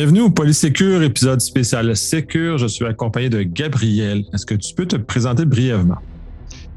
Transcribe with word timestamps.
Bienvenue 0.00 0.22
au 0.22 0.30
Polysécure, 0.30 1.02
épisode 1.02 1.42
spécial 1.42 1.94
Sécure. 1.94 2.56
Je 2.56 2.66
suis 2.66 2.86
accompagné 2.86 3.28
de 3.28 3.42
Gabriel. 3.42 4.24
Est-ce 4.32 4.46
que 4.46 4.54
tu 4.54 4.74
peux 4.74 4.86
te 4.86 4.96
présenter 4.96 5.44
brièvement? 5.44 5.98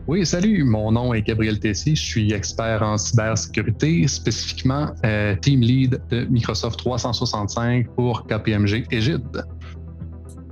Oui, 0.08 0.26
salut. 0.26 0.66
Mon 0.66 0.92
nom 0.92 1.14
est 1.14 1.22
Gabriel 1.22 1.58
Tessy. 1.58 1.96
Je 1.96 2.04
suis 2.04 2.34
expert 2.34 2.84
en 2.84 2.98
cybersécurité, 2.98 4.06
spécifiquement 4.10 4.90
euh, 5.06 5.38
team 5.40 5.62
lead 5.62 6.02
de 6.12 6.26
Microsoft 6.26 6.78
365 6.80 7.88
pour 7.96 8.28
KPMG 8.28 8.88
Égide. 8.92 9.46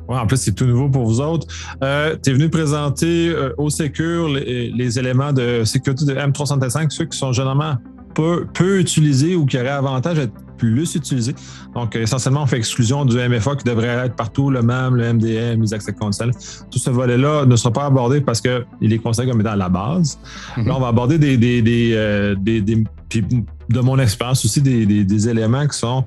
Ouais, 0.07 0.17
en 0.17 0.25
plus, 0.25 0.38
c'est 0.38 0.53
tout 0.53 0.65
nouveau 0.65 0.88
pour 0.88 1.05
vous 1.05 1.19
autres. 1.19 1.47
Euh, 1.83 2.15
tu 2.23 2.29
es 2.29 2.33
venu 2.33 2.49
présenter 2.49 3.31
euh, 3.31 3.53
au 3.57 3.69
Sécure 3.69 4.30
les, 4.30 4.97
éléments 4.97 5.33
de 5.33 5.66
sécurité 5.66 6.05
de 6.05 6.13
M365, 6.13 6.89
ceux 6.89 7.03
qui 7.03 7.17
sont 7.17 7.33
généralement 7.33 7.75
peu, 8.16 8.47
peu 8.53 8.80
utilisés 8.80 9.35
ou 9.35 9.45
qui 9.45 9.58
auraient 9.58 9.67
avantage 9.67 10.19
à 10.19 10.22
être 10.22 10.33
plus 10.61 10.93
utilisé. 10.95 11.33
Donc, 11.73 11.95
essentiellement, 11.95 12.43
on 12.43 12.45
fait 12.45 12.57
exclusion 12.57 13.03
du 13.03 13.17
MFA 13.17 13.55
qui 13.55 13.63
devrait 13.63 13.88
être 13.88 14.15
partout, 14.15 14.52
le 14.52 14.61
MAM, 14.61 14.95
le 14.95 15.13
MDM, 15.13 15.61
les 15.61 15.73
accès 15.73 15.91
conditionnels. 15.91 16.35
Tout 16.69 16.77
ce 16.77 16.91
volet-là 16.91 17.45
ne 17.45 17.55
sera 17.55 17.73
pas 17.73 17.85
abordé 17.85 18.21
parce 18.21 18.41
qu'il 18.41 18.93
est 18.93 18.99
considéré 18.99 19.31
comme 19.31 19.41
étant 19.41 19.52
à 19.52 19.55
la 19.55 19.69
base. 19.69 20.19
Mhm. 20.57 20.67
Là, 20.67 20.75
on 20.77 20.79
va 20.79 20.88
aborder 20.89 21.17
des, 21.17 21.35
des, 21.35 21.63
des, 21.63 21.93
euh, 21.95 22.35
de 22.35 23.79
mon 23.79 23.97
expérience 23.97 24.45
aussi, 24.45 24.61
des, 24.61 25.29
éléments 25.29 25.67
qui 25.67 25.77
sont 25.77 26.05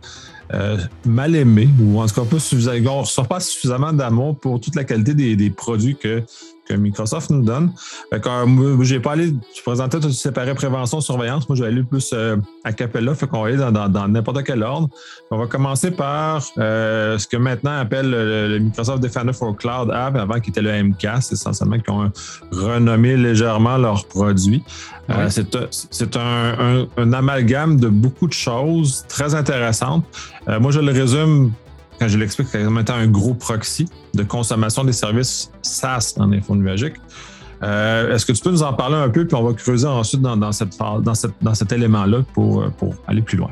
euh, 0.53 0.79
mal 1.05 1.35
aimés 1.35 1.69
ou 1.81 2.01
en 2.01 2.07
tout 2.07 2.15
cas 2.15 2.25
pas 2.31 2.39
suffisamment, 2.39 2.93
on 2.93 3.01
ne 3.01 3.07
reçoit 3.07 3.25
pas 3.25 3.41
suffisamment 3.41 3.93
d'amour 3.93 4.39
pour 4.39 4.61
toute 4.61 4.77
la 4.77 4.85
qualité 4.85 5.15
des, 5.15 5.51
produits 5.51 5.97
que 5.97 6.23
que 6.67 6.75
Microsoft 6.75 7.31
nous 7.31 7.43
donne. 7.43 7.73
Fait 8.11 8.23
j'ai 8.83 9.01
pas 9.01 9.13
allé, 9.13 9.35
tu 9.55 9.63
présentais, 9.63 10.01
tu 10.01 10.13
séparais 10.13 10.55
prévention, 10.55 11.01
surveillance. 11.01 11.49
Moi, 11.49 11.57
je 11.57 11.63
vais 11.63 11.69
aller 11.69 11.83
plus 11.83 12.13
euh, 12.13 12.37
à 12.65 12.73
Capella, 12.73 13.15
fait 13.15 13.27
qu'on 13.27 13.43
va 13.43 13.49
aller 13.49 13.57
dans 13.57 14.09
n'importe 14.09 14.43
quel 14.45 14.63
ordre. 14.63 14.89
On 15.31 15.39
va 15.39 15.47
commencer 15.47 15.91
par 15.91 16.43
euh, 16.59 17.19
ce 17.19 17.27
que 17.27 17.37
maintenant 17.37 17.79
appelle 17.79 18.11
le, 18.11 18.59
Microsoft 18.59 19.03
Defender 19.03 19.33
for 19.33 19.57
Cloud 19.57 19.91
App, 19.91 20.17
avant 20.17 20.41
qui 20.41 20.51
était 20.51 20.63
le 20.63 20.83
MCAS, 20.83 21.31
essentiellement, 21.33 21.79
qui 21.79 21.91
ont 21.91 22.11
renommé 22.51 23.17
légèrement 23.17 23.77
leurs 23.77 24.07
produits. 24.07 24.63
Euh, 25.11 25.29
c'est 25.29 26.17
un, 26.17 26.87
un, 26.97 27.13
amalgame 27.13 27.79
de 27.79 27.89
beaucoup 27.89 28.27
de 28.27 28.33
choses 28.33 29.05
très 29.09 29.35
intéressantes. 29.35 30.05
moi, 30.61 30.71
je 30.71 30.81
le 30.81 30.93
résume 30.93 31.53
quand 31.99 32.09
je 32.09 32.19
l'explique 32.19 32.51
comme 32.51 32.79
étant 32.79 32.95
un 32.95 33.07
gros 33.07 33.35
proxy 33.35 33.87
de 34.15 34.23
consommation 34.23 34.85
des 34.85 34.93
services 34.93 35.51
SaaS 35.63 36.15
en 36.19 36.33
info 36.33 36.55
nuagique. 36.55 36.95
Euh, 37.63 38.15
est-ce 38.15 38.27
que 38.27 38.33
tu 38.33 38.43
peux 38.43 38.51
nous 38.51 38.63
en 38.63 38.73
parler 38.73 38.97
un 38.97 39.09
peu, 39.09 39.27
puis 39.27 39.37
on 39.37 39.43
va 39.43 39.55
creuser 39.55 39.87
ensuite 39.87 40.21
dans, 40.21 40.37
dans, 40.37 40.51
dans 40.53 41.55
cet 41.55 41.73
élément-là 41.73 42.23
pour, 42.33 42.71
pour 42.73 42.95
aller 43.07 43.23
plus 43.23 43.39
loin? 43.39 43.51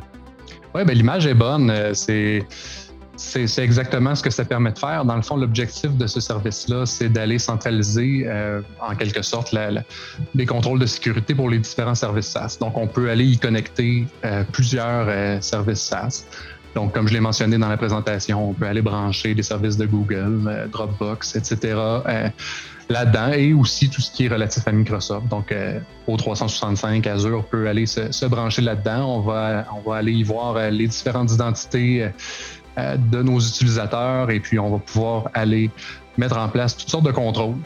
Oui, 0.75 0.85
ben, 0.85 0.97
l'image 0.97 1.27
est 1.27 1.35
bonne. 1.35 1.71
Euh, 1.71 1.95
c'est, 1.95 2.45
c'est, 3.17 3.63
exactement 3.63 4.15
ce 4.15 4.23
que 4.23 4.31
ça 4.31 4.45
permet 4.45 4.73
de 4.73 4.79
faire. 4.79 5.05
Dans 5.05 5.17
le 5.17 5.23
fond, 5.23 5.37
l'objectif 5.37 5.97
de 5.97 6.07
ce 6.07 6.21
service-là, 6.21 6.87
c'est 6.87 7.09
d'aller 7.09 7.39
centraliser 7.39 8.25
euh, 8.27 8.61
en 8.81 8.95
quelque 8.95 9.23
sorte 9.23 9.55
les 10.35 10.47
contrôles 10.47 10.79
de 10.79 10.87
sécurité 10.87 11.35
pour 11.35 11.49
les 11.49 11.59
différents 11.59 11.95
services 11.95 12.29
SaaS. 12.29 12.57
Donc, 12.61 12.77
on 12.77 12.87
peut 12.87 13.11
aller 13.11 13.25
y 13.25 13.39
connecter 13.39 14.07
plusieurs 14.53 15.43
services 15.43 15.83
SaaS. 15.83 16.25
Donc, 16.75 16.93
comme 16.93 17.07
je 17.07 17.13
l'ai 17.13 17.21
mentionné 17.21 17.59
dans 17.59 17.69
la 17.69 17.77
présentation, 17.77 18.51
on 18.51 18.55
peut 18.55 18.67
aller 18.67 18.83
brancher 18.83 19.35
des 19.35 19.43
services 19.43 19.77
de 19.77 19.87
Google, 19.87 20.47
euh, 20.47 20.67
Dropbox, 20.69 21.37
etc. 21.37 21.59
Euh, 21.75 22.29
là-dedans 22.89 23.33
et 23.33 23.53
aussi 23.53 23.91
tout 23.91 24.01
ce 24.01 24.11
qui 24.11 24.25
est 24.25 24.29
relatif 24.29 24.67
à 24.67 24.73
Microsoft. 24.73 25.29
Donc, 25.29 25.53
euh, 25.53 25.79
au 26.07 26.17
365 26.17 27.07
Azure 27.07 27.45
peut 27.45 27.69
aller 27.69 27.87
se, 27.87 28.27
brancher 28.27 28.63
là-dedans. 28.63 29.17
On 29.17 29.21
va, 29.21 29.67
on 29.77 29.89
va 29.89 29.97
aller 29.97 30.13
y 30.13 30.23
voir 30.23 30.71
les 30.71 30.87
différentes 30.87 31.33
identités 31.33 32.11
de 32.77 33.23
nos 33.23 33.39
utilisateurs 33.39 34.31
et 34.31 34.41
puis 34.41 34.59
on 34.59 34.71
va 34.71 34.79
pouvoir 34.79 35.29
aller 35.35 35.71
mettre 36.17 36.39
en 36.39 36.49
place 36.49 36.77
toutes 36.77 36.89
sortes 36.89 37.05
de 37.05 37.13
contrôles 37.13 37.57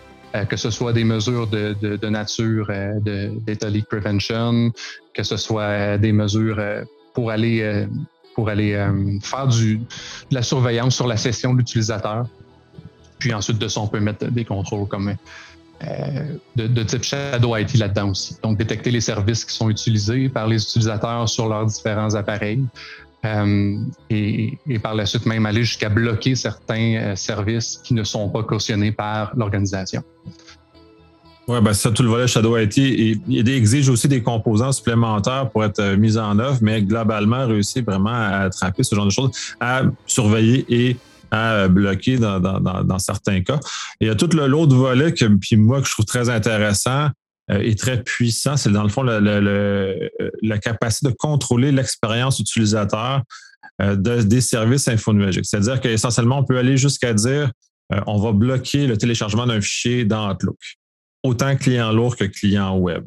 que 0.50 0.56
ce 0.56 0.71
soit 0.71 0.93
des 0.93 1.05
mesures 1.05 1.47
de, 1.47 1.75
de 1.81 2.09
nature 2.09 2.66
de 2.66 3.33
data 3.47 3.71
leak 3.71 3.87
prevention, 3.87 4.71
que 5.15 5.22
ce 5.22 5.39
soit 5.39 5.97
des 5.97 6.12
mesures 6.12 6.61
pour 7.15 7.31
aller 7.31 7.87
pour 8.37 8.51
aller 8.51 8.75
euh, 8.75 9.19
faire 9.23 9.49
de 9.49 9.79
la 10.31 10.43
surveillance 10.43 10.95
sur 10.95 11.07
la 11.07 11.17
session 11.17 11.55
de 11.55 11.59
l'utilisateur. 11.59 12.27
Puis 13.19 13.33
ensuite 13.33 13.59
de 13.59 13.67
ça, 13.67 13.81
on 13.81 13.89
peut 13.89 13.99
mettre 13.99 14.27
des 14.27 14.45
contrôles 14.45 14.87
comme 14.87 15.15
euh, 15.83 16.37
de, 16.55 16.83
type 16.83 17.03
Shadow 17.03 17.57
IT 17.57 17.75
là-dedans 17.79 18.11
aussi. 18.11 18.37
Donc, 18.43 18.59
détecter 18.59 18.91
les 18.91 19.01
services 19.01 19.43
qui 19.47 19.55
sont 19.55 19.71
utilisés 19.71 20.29
par 20.29 20.47
les 20.47 20.63
utilisateurs 20.63 21.27
sur 21.27 21.49
leurs 21.49 21.65
différents 21.65 22.15
appareils. 22.15 22.63
Euh, 23.25 23.79
et, 24.11 24.59
par 24.83 24.95
la 24.95 25.07
suite 25.07 25.25
même 25.25 25.47
aller 25.47 25.65
jusqu'à 25.65 25.89
bloquer 25.89 26.35
certains 26.35 27.17
services 27.17 27.81
qui 27.83 27.95
ne 27.95 28.05
sont 28.05 28.29
pas 28.29 28.43
cautionnés 28.43 28.93
par 28.93 29.35
l'organisation. 29.35 30.05
Oui, 31.49 31.61
ben 31.61 31.73
ça, 31.75 31.93
tout 31.93 32.03
le 32.03 32.09
volet 32.09 32.27
Shadow 32.27 32.59
IT 32.59 32.77
il 32.77 33.49
exige 33.49 33.89
aussi 33.89 34.09
des 34.09 34.21
composants 34.21 34.73
supplémentaires 34.73 35.49
pour 35.51 35.65
être 35.65 35.79
euh, 35.79 35.97
mis 35.97 36.19
en 36.19 36.41
œuvre, 36.41 36.59
mais 36.61 36.83
globalement, 36.83 37.47
réussit 37.47 37.87
vraiment 37.87 38.11
à 38.11 38.47
attraper 38.47 38.83
ce 38.83 38.97
genre 38.97 39.05
de 39.05 39.11
choses, 39.11 39.31
à 39.61 39.83
surveiller 40.07 40.67
et 40.69 40.97
à 41.31 41.69
bloquer 41.69 42.19
dans, 42.19 42.41
dans, 42.41 42.59
dans, 42.61 42.99
certains 42.99 43.43
cas. 43.43 43.61
il 44.01 44.09
y 44.09 44.11
a 44.11 44.15
tout 44.15 44.29
l'autre 44.33 44.75
volet 44.75 45.12
que 45.12 45.25
puis 45.25 45.57
moi 45.57 45.81
que 45.81 45.87
je 45.87 45.93
trouve 45.93 46.05
très 46.05 46.31
intéressant 46.31 47.09
euh, 47.51 47.61
et 47.61 47.77
très 47.77 48.03
puissant, 48.03 48.57
c'est 48.57 48.71
dans 48.71 48.83
le 48.83 48.89
fond 48.89 49.03
le, 49.03 50.11
la 50.43 50.59
capacité 50.59 51.09
de 51.09 51.15
contrôler 51.17 51.71
l'expérience 51.71 52.41
utilisateur 52.41 53.23
euh, 53.83 53.95
de, 53.95 54.23
des 54.23 54.41
services 54.41 54.89
infonuagiques. 54.89 55.47
C'est-à-dire 55.47 55.81
qu'essentiellement, 55.81 56.39
on 56.39 56.45
peut 56.45 56.59
aller 56.59 56.77
jusqu'à 56.77 57.15
dire 57.15 57.53
on 58.09 58.19
va 58.19 58.33
bloquer 58.33 58.89
le 58.89 58.99
téléchargement 58.99 59.47
d'un 59.47 59.61
fichier 59.61 60.05
dans 60.05 60.28
Outlook 60.28 60.59
autant 61.27 61.57
client 61.57 61.93
lourd 61.93 62.17
que 62.17 62.25
client 62.25 62.77
web. 62.77 63.05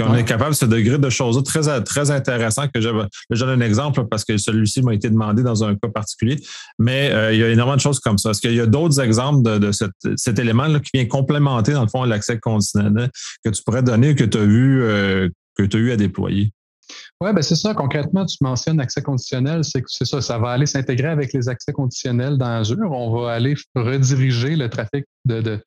on 0.00 0.14
est 0.14 0.24
capable 0.24 0.50
de 0.50 0.56
ce 0.56 0.64
degré 0.64 0.98
de 0.98 1.10
choses 1.10 1.42
très, 1.44 1.82
très 1.82 2.10
intéressant 2.10 2.68
que 2.68 2.80
je, 2.80 2.88
je 3.30 3.44
donne 3.44 3.62
un 3.62 3.64
exemple 3.64 4.04
parce 4.10 4.24
que 4.24 4.36
celui-ci 4.36 4.82
m'a 4.82 4.94
été 4.94 5.10
demandé 5.10 5.42
dans 5.42 5.64
un 5.64 5.74
cas 5.74 5.88
particulier, 5.88 6.36
mais 6.78 7.10
euh, 7.10 7.32
il 7.32 7.40
y 7.40 7.42
a 7.42 7.48
énormément 7.48 7.76
de 7.76 7.80
choses 7.80 8.00
comme 8.00 8.18
ça. 8.18 8.30
Est-ce 8.30 8.40
qu'il 8.40 8.54
y 8.54 8.60
a 8.60 8.66
d'autres 8.66 9.00
exemples 9.00 9.42
de, 9.42 9.70
cet 10.16 10.38
élément 10.38 10.66
qui 10.80 10.90
vient 10.94 11.06
complémenter, 11.06 11.72
dans 11.72 11.82
le 11.82 11.88
fond, 11.88 12.04
l'accès 12.04 12.38
conditionnel 12.38 13.10
que 13.44 13.50
tu 13.50 13.62
pourrais 13.62 13.82
donner 13.82 14.14
que 14.14 14.24
tu 14.24 14.38
as 14.38 14.44
vu, 14.44 14.82
euh, 14.82 15.28
que 15.56 15.64
tu 15.64 15.76
as 15.76 15.80
eu 15.80 15.92
à 15.92 15.96
déployer? 15.96 16.52
Oui, 17.20 17.32
ben 17.32 17.42
c'est 17.42 17.56
ça. 17.56 17.74
Concrètement, 17.74 18.24
tu 18.24 18.36
mentionnes 18.40 18.80
accès 18.80 19.02
conditionnel, 19.02 19.64
c'est 19.64 19.82
c'est 19.88 20.04
ça, 20.04 20.20
ça 20.20 20.38
va 20.38 20.50
aller 20.50 20.66
s'intégrer 20.66 21.08
avec 21.08 21.32
les 21.32 21.48
accès 21.48 21.72
conditionnels 21.72 22.38
dans 22.38 22.60
Azure. 22.60 22.90
On 22.92 23.20
va 23.20 23.32
aller 23.32 23.54
rediriger 23.74 24.56
le 24.56 24.70
trafic 24.70 25.04
de, 25.24 25.40
de, 25.40 25.60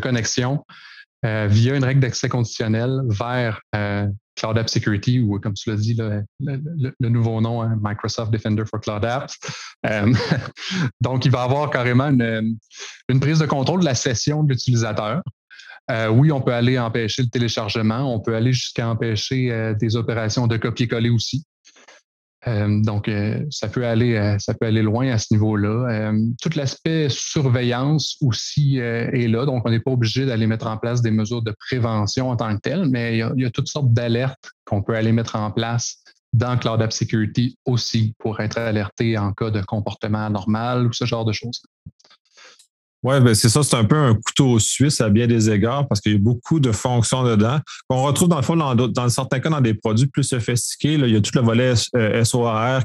connexion 0.00 0.64
euh, 1.24 1.46
via 1.48 1.76
une 1.76 1.84
règle 1.84 2.00
d'accès 2.00 2.28
conditionnel 2.28 3.00
vers 3.06 3.60
euh, 3.76 4.08
Cloud 4.34 4.58
App 4.58 4.68
Security 4.68 5.20
ou 5.20 5.38
comme 5.38 5.54
tu 5.54 5.70
l'as 5.70 5.76
dit, 5.76 5.96
le, 6.40 7.08
nouveau 7.08 7.40
nom, 7.40 7.62
hein, 7.62 7.78
Microsoft 7.80 8.32
Defender 8.32 8.64
for 8.68 8.80
Cloud 8.80 9.04
Apps. 9.04 9.38
Euh, 9.86 10.12
donc, 11.00 11.24
il 11.24 11.30
va 11.30 11.42
avoir 11.44 11.70
carrément 11.70 12.08
une, 12.08 12.58
prise 13.20 13.38
de 13.38 13.46
contrôle 13.46 13.80
de 13.80 13.84
la 13.84 13.94
session 13.94 14.42
de 14.42 14.50
l'utilisateur. 14.50 15.22
oui, 16.10 16.32
on 16.32 16.40
peut 16.40 16.54
aller 16.54 16.76
empêcher 16.76 17.22
le 17.22 17.28
téléchargement, 17.28 18.12
on 18.12 18.18
peut 18.18 18.34
aller 18.34 18.52
jusqu'à 18.52 18.88
empêcher 18.88 19.74
des 19.78 19.94
opérations 19.94 20.48
de 20.48 20.56
copier-coller 20.56 21.10
aussi. 21.10 21.44
Euh, 22.48 22.80
donc, 22.82 23.08
euh, 23.08 23.44
ça 23.50 23.68
peut 23.68 23.86
aller, 23.86 24.16
euh, 24.16 24.38
ça 24.38 24.54
peut 24.54 24.66
aller 24.66 24.82
loin 24.82 25.08
à 25.08 25.18
ce 25.18 25.28
niveau-là. 25.32 26.12
tout 26.40 26.50
l'aspect 26.56 27.08
surveillance 27.08 28.16
aussi 28.20 28.78
est 28.78 29.28
là, 29.28 29.46
donc 29.46 29.62
on 29.66 29.70
n'est 29.70 29.80
pas 29.80 29.90
obligé 29.90 30.26
d'aller 30.26 30.46
mettre 30.46 30.66
en 30.66 30.76
place 30.76 31.02
des 31.02 31.10
mesures 31.10 31.42
de 31.42 31.54
prévention 31.58 32.30
en 32.30 32.36
tant 32.36 32.54
que 32.54 32.60
telles, 32.60 32.88
mais 32.88 33.18
il 33.18 33.40
y 33.40 33.44
a, 33.44 33.50
toutes 33.50 33.68
sortes 33.68 33.92
d'alertes 33.92 34.50
qu'on 34.64 34.82
peut 34.82 34.94
aller 34.94 35.12
mettre 35.12 35.36
en 35.36 35.50
place 35.50 36.02
dans 36.32 36.56
Cloud 36.56 36.80
App 36.80 36.92
Security 36.92 37.58
aussi 37.66 38.14
pour 38.18 38.40
être 38.40 38.58
alerté 38.58 39.18
en 39.18 39.32
cas 39.32 39.50
de 39.50 39.60
comportement 39.62 40.26
anormal 40.26 40.86
ou 40.86 40.92
ce 40.92 41.04
genre 41.04 41.24
de 41.24 41.32
choses. 41.32 41.62
Oui, 43.04 43.20
ben 43.20 43.34
c'est 43.34 43.48
ça, 43.48 43.64
c'est 43.64 43.74
un 43.74 43.84
peu 43.84 43.96
un 43.96 44.14
couteau 44.14 44.60
suisse 44.60 45.00
à 45.00 45.08
bien 45.08 45.26
des 45.26 45.50
égards 45.50 45.88
parce 45.88 46.00
qu'il 46.00 46.12
y 46.12 46.14
a 46.14 46.18
beaucoup 46.18 46.60
de 46.60 46.70
fonctions 46.70 47.24
dedans. 47.24 47.58
On 47.88 48.04
retrouve 48.04 48.28
dans 48.28 48.36
le 48.36 48.42
fond, 48.42 48.54
dans, 48.54 48.76
dans 48.76 49.08
certains 49.08 49.40
cas, 49.40 49.50
dans 49.50 49.60
des 49.60 49.74
produits 49.74 50.06
plus 50.06 50.22
sophistiqués, 50.22 50.94
il 50.94 51.08
y 51.08 51.16
a 51.16 51.20
tout 51.20 51.32
le 51.34 51.40
volet 51.40 51.74
euh, 51.96 52.22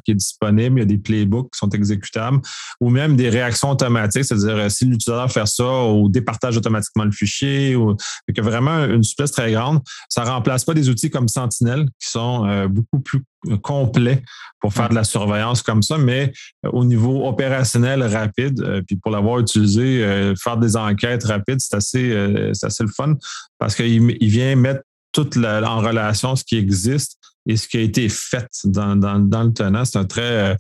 qui 0.04 0.12
est 0.12 0.16
disponible, 0.16 0.80
il 0.80 0.82
y 0.82 0.84
a 0.84 0.86
des 0.86 0.98
playbooks 0.98 1.52
qui 1.54 1.60
sont 1.60 1.70
exécutables 1.70 2.40
ou 2.82 2.90
même 2.90 3.16
des 3.16 3.30
réactions 3.30 3.70
automatiques, 3.70 4.26
c'est-à-dire 4.26 4.56
euh, 4.56 4.70
si 4.70 4.86
l'utilisateur 4.86 5.32
fait 5.32 5.46
ça 5.46 5.86
ou 5.86 6.10
départage 6.10 6.58
automatiquement 6.58 7.06
le 7.06 7.12
fichier, 7.12 7.76
ou 7.76 7.96
que 8.36 8.42
vraiment 8.42 8.86
une 8.86 9.04
souplesse 9.04 9.32
très 9.32 9.52
grande. 9.52 9.82
Ça 10.10 10.24
remplace 10.24 10.66
pas 10.66 10.74
des 10.74 10.90
outils 10.90 11.12
comme 11.12 11.28
Sentinel 11.28 11.86
qui 12.00 12.10
sont 12.10 12.46
euh, 12.46 12.68
beaucoup 12.68 13.00
plus 13.00 13.22
complet 13.62 14.24
pour 14.60 14.74
faire 14.74 14.90
de 14.90 14.96
la 14.96 15.04
surveillance 15.04 15.62
comme 15.62 15.84
ça, 15.84 15.98
mais 15.98 16.34
euh, 16.66 16.70
au 16.72 16.84
niveau 16.84 17.28
opérationnel 17.28 18.04
rapide, 18.04 18.62
euh, 18.62 18.82
puis 18.86 18.96
pour 18.96 19.12
l'avoir 19.12 19.40
utilisé, 19.40 20.04
euh, 20.04 20.36
faire 20.36 20.58
des 20.58 20.76
enquêtes 20.76 21.24
rapides, 21.24 21.60
c'est 21.60 21.76
assez, 21.76 22.52
assez 22.64 22.84
le 22.84 22.90
fun 22.90 23.16
parce 23.60 23.76
qu'il 23.76 24.16
il 24.20 24.30
vient 24.30 24.56
mettre 24.56 24.82
tout 25.12 25.38
en 25.38 25.80
relation 25.80 26.36
ce 26.36 26.44
qui 26.44 26.58
existe 26.58 27.18
et 27.48 27.58
ce 27.58 27.68
qui 27.68 27.78
a 27.78 27.82
été 27.82 28.10
fait 28.10 28.48
dans, 28.66 28.96
dans, 28.96 29.20
dans 29.20 29.44
le 29.44 29.54
tenant. 29.54 29.86
C'est 29.86 30.00
un 30.00 30.06
très 30.06 30.58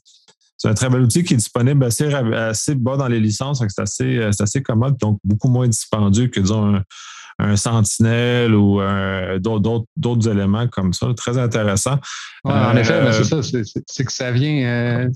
c'est 0.57 0.69
un 0.69 0.73
très 0.73 0.89
bel 0.89 1.01
outil 1.01 1.23
qui 1.23 1.35
est 1.35 1.38
disponible 1.38 1.83
assez, 1.85 2.12
assez 2.12 2.73
bas 2.73 2.97
dans 2.97 3.07
les 3.07 3.19
licences, 3.19 3.62
c'est 3.68 3.81
assez, 3.81 4.19
assez 4.39 4.63
commode, 4.63 4.97
donc 4.97 5.19
beaucoup 5.23 5.50
moins 5.50 5.68
dispendieux 5.68 6.27
que, 6.27 6.39
disons, 6.39 6.75
un, 6.75 6.83
Sentinel 7.55 8.55
ou 8.55 8.79
d'autres 9.39 10.29
éléments 10.29 10.67
comme 10.67 10.93
ça. 10.93 11.07
Très 11.15 11.37
intéressant. 11.37 11.97
en 12.43 12.75
effet, 12.75 13.11
c'est 13.11 13.23
ça, 13.23 13.41
c'est 13.41 14.05
que 14.05 14.11
ça 14.11 14.31
vient, 14.31 15.09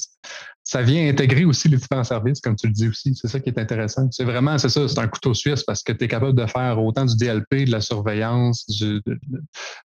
ça 0.63 0.81
vient 0.81 1.09
intégrer 1.09 1.43
aussi 1.43 1.67
les 1.69 1.77
différents 1.77 2.03
services, 2.03 2.39
comme 2.39 2.55
tu 2.55 2.67
le 2.67 2.73
dis 2.73 2.87
aussi. 2.87 3.15
C'est 3.15 3.27
ça 3.27 3.39
qui 3.39 3.49
est 3.49 3.59
intéressant. 3.59 4.07
C'est 4.11 4.23
vraiment, 4.23 4.57
c'est 4.57 4.69
ça, 4.69 4.87
c'est 4.87 4.99
un 4.99 5.07
couteau 5.07 5.33
suisse 5.33 5.63
parce 5.63 5.81
que 5.81 5.91
tu 5.91 6.05
es 6.05 6.07
capable 6.07 6.37
de 6.37 6.45
faire 6.45 6.81
autant 6.81 7.05
du 7.05 7.15
DLP, 7.17 7.65
de 7.65 7.71
la 7.71 7.81
surveillance, 7.81 8.65
du, 8.69 9.01
de, 9.05 9.19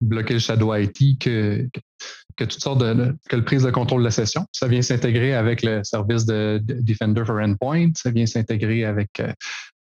bloquer 0.00 0.34
le 0.34 0.40
shadow 0.40 0.74
IT 0.74 1.20
que, 1.20 1.68
que, 2.36 2.44
toutes 2.44 2.62
sortes 2.62 2.80
de, 2.80 3.14
que 3.28 3.36
le 3.36 3.44
prise 3.44 3.64
de 3.64 3.70
contrôle 3.70 4.00
de 4.00 4.06
la 4.06 4.10
session. 4.10 4.46
Ça 4.52 4.68
vient 4.68 4.80
s'intégrer 4.80 5.34
avec 5.34 5.62
le 5.62 5.82
service 5.82 6.24
de, 6.24 6.60
Defender 6.62 7.24
for 7.26 7.36
Endpoint. 7.40 7.90
Ça 7.96 8.10
vient 8.10 8.26
s'intégrer 8.26 8.84
avec 8.84 9.20
euh, 9.20 9.32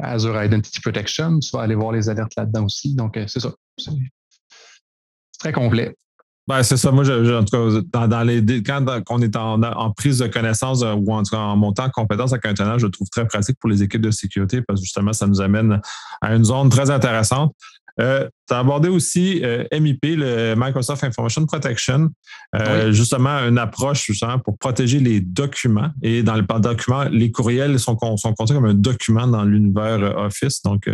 Azure 0.03 0.43
Identity 0.43 0.81
Protection. 0.81 1.39
Tu 1.41 1.51
vas 1.53 1.63
aller 1.63 1.75
voir 1.75 1.93
les 1.93 2.09
alertes 2.09 2.35
là-dedans 2.37 2.65
aussi. 2.65 2.95
Donc, 2.95 3.17
euh, 3.17 3.25
c'est 3.27 3.41
ça. 3.41 3.53
C'est 3.79 3.93
très 5.39 5.53
complet. 5.53 5.95
Ben, 6.49 6.63
c'est 6.63 6.77
ça. 6.77 6.91
Moi, 6.91 7.05
en 7.05 7.45
tout 7.45 7.81
cas, 7.93 8.07
dans, 8.09 8.23
les, 8.23 8.63
quand 8.63 8.85
on 9.11 9.23
est 9.23 9.37
en, 9.37 9.93
prise 9.93 10.19
de 10.19 10.27
connaissance 10.27 10.83
euh, 10.83 10.95
ou 10.95 11.13
en, 11.13 11.23
tout 11.23 11.31
cas, 11.31 11.39
en 11.39 11.57
montant 11.57 11.85
en 11.85 11.91
compétence 11.91 12.33
avec 12.33 12.45
un 12.47 12.55
tenant, 12.55 12.77
je 12.77 12.87
le 12.87 12.93
trouve 12.93 13.09
très 13.09 13.27
pratique 13.27 13.57
pour 13.61 13.71
les 13.71 13.83
équipes 13.83 14.01
de 14.01 14.11
sécurité 14.11 14.61
parce 14.63 14.81
que 14.81 14.85
justement, 14.85 15.13
ça 15.13 15.27
nous 15.27 15.41
amène 15.41 15.81
à 16.21 16.35
une 16.35 16.45
zone 16.45 16.69
très 16.69 16.91
intéressante. 16.91 17.55
Euh, 18.01 18.29
tu 18.49 18.55
as 18.55 18.59
abordé 18.59 18.89
aussi 18.89 19.45
euh, 19.45 19.65
MIP, 19.73 20.01
le 20.03 20.55
Microsoft 20.57 21.05
Information 21.05 21.45
Protection, 21.47 22.09
euh, 22.57 22.93
justement 22.93 23.39
une 23.47 23.59
approche 23.59 24.07
justement 24.07 24.39
pour 24.39 24.57
protéger 24.59 25.01
les 25.01 25.21
documents. 25.21 25.91
Et 26.03 26.23
dans 26.23 26.37
le 26.37 26.43
document, 26.61 27.05
les 27.05 27.31
courriels 27.31 27.79
sont, 27.79 27.97
sont 28.17 28.35
comme 28.35 28.65
un 28.65 28.75
document 28.75 29.27
dans 29.27 29.45
l'univers 29.45 30.17
Office. 30.19 30.63
Donc, 30.63 30.89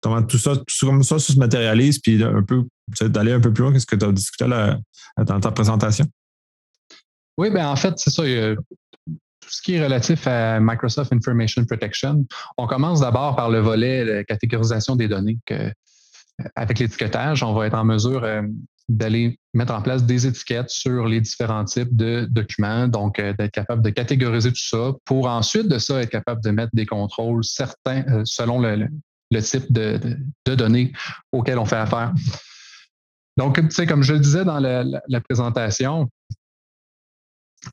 comment 0.00 0.22
tout 0.22 0.38
ça, 0.38 0.56
tout 0.56 0.86
comme 0.86 1.02
ça, 1.02 1.18
se 1.18 1.36
matérialise, 1.38 1.98
puis 1.98 2.22
un 2.22 2.42
peu 2.42 2.64
d'aller 3.00 3.32
un 3.32 3.40
peu 3.40 3.52
plus 3.52 3.62
loin, 3.62 3.72
qu'est-ce 3.72 3.86
que 3.86 3.96
tu 3.96 4.04
as 4.04 4.12
discuté 4.12 4.46
dans 4.46 5.40
ta 5.40 5.50
présentation? 5.50 6.06
Oui, 7.38 7.50
ben 7.50 7.66
en 7.66 7.76
fait, 7.76 7.94
c'est 7.96 8.10
ça. 8.10 8.22
tout 8.22 9.48
ce 9.48 9.62
qui 9.62 9.74
est 9.74 9.82
relatif 9.82 10.26
à 10.26 10.60
Microsoft 10.60 11.12
Information 11.12 11.64
Protection, 11.64 12.24
on 12.56 12.66
commence 12.66 13.00
d'abord 13.00 13.34
par 13.34 13.50
le 13.50 13.60
volet 13.60 14.24
catégorisation 14.28 14.96
des 14.96 15.08
données 15.08 15.38
que 15.46 15.72
avec 16.54 16.78
l'étiquetage, 16.78 17.42
on 17.42 17.54
va 17.54 17.66
être 17.66 17.74
en 17.74 17.84
mesure 17.84 18.24
euh, 18.24 18.42
d'aller 18.88 19.38
mettre 19.54 19.74
en 19.74 19.82
place 19.82 20.04
des 20.04 20.26
étiquettes 20.26 20.70
sur 20.70 21.06
les 21.06 21.20
différents 21.20 21.64
types 21.64 21.94
de 21.94 22.26
documents, 22.30 22.88
donc 22.88 23.18
euh, 23.18 23.32
d'être 23.38 23.52
capable 23.52 23.82
de 23.82 23.90
catégoriser 23.90 24.50
tout 24.50 24.64
ça 24.64 24.92
pour 25.04 25.28
ensuite 25.28 25.68
de 25.68 25.78
ça 25.78 26.02
être 26.02 26.10
capable 26.10 26.42
de 26.42 26.50
mettre 26.50 26.70
des 26.74 26.86
contrôles 26.86 27.44
certains 27.44 28.04
euh, 28.08 28.22
selon 28.24 28.58
le, 28.60 28.88
type 29.40 29.72
de, 29.72 29.98
données 30.46 30.92
auxquelles 31.32 31.58
on 31.58 31.64
fait 31.64 31.76
affaire. 31.76 32.12
Donc, 33.38 33.56
tu 33.56 33.70
sais, 33.70 33.86
comme 33.86 34.02
je 34.02 34.12
le 34.12 34.20
disais 34.20 34.44
dans 34.44 34.58
la 34.58 35.20
présentation, 35.22 36.10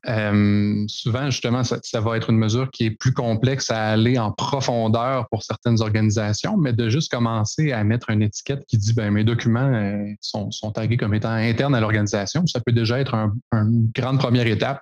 euh, 0.08 0.84
souvent, 0.86 1.30
justement, 1.30 1.64
ça, 1.64 2.00
va 2.00 2.16
être 2.16 2.30
une 2.30 2.38
mesure 2.38 2.70
qui 2.70 2.86
est 2.86 2.90
plus 2.90 3.12
complexe 3.12 3.70
à 3.70 3.88
aller 3.90 4.18
en 4.18 4.30
profondeur 4.30 5.28
pour 5.30 5.42
certaines 5.42 5.80
organisations, 5.82 6.56
mais 6.56 6.72
de 6.72 6.88
juste 6.88 7.10
commencer 7.10 7.72
à 7.72 7.82
mettre 7.82 8.10
une 8.10 8.22
étiquette 8.22 8.64
qui 8.66 8.78
dit 8.78 8.92
ben, 8.92 9.10
mes 9.10 9.24
documents 9.24 9.72
euh, 9.72 10.04
sont, 10.20 10.50
tagués 10.72 10.96
comme 10.96 11.14
étant 11.14 11.30
internes 11.30 11.74
à 11.74 11.80
l'organisation, 11.80 12.46
ça 12.46 12.60
peut 12.60 12.72
déjà 12.72 13.00
être 13.00 13.14
une 13.52 13.90
grande 13.94 14.18
première 14.18 14.46
étape 14.46 14.80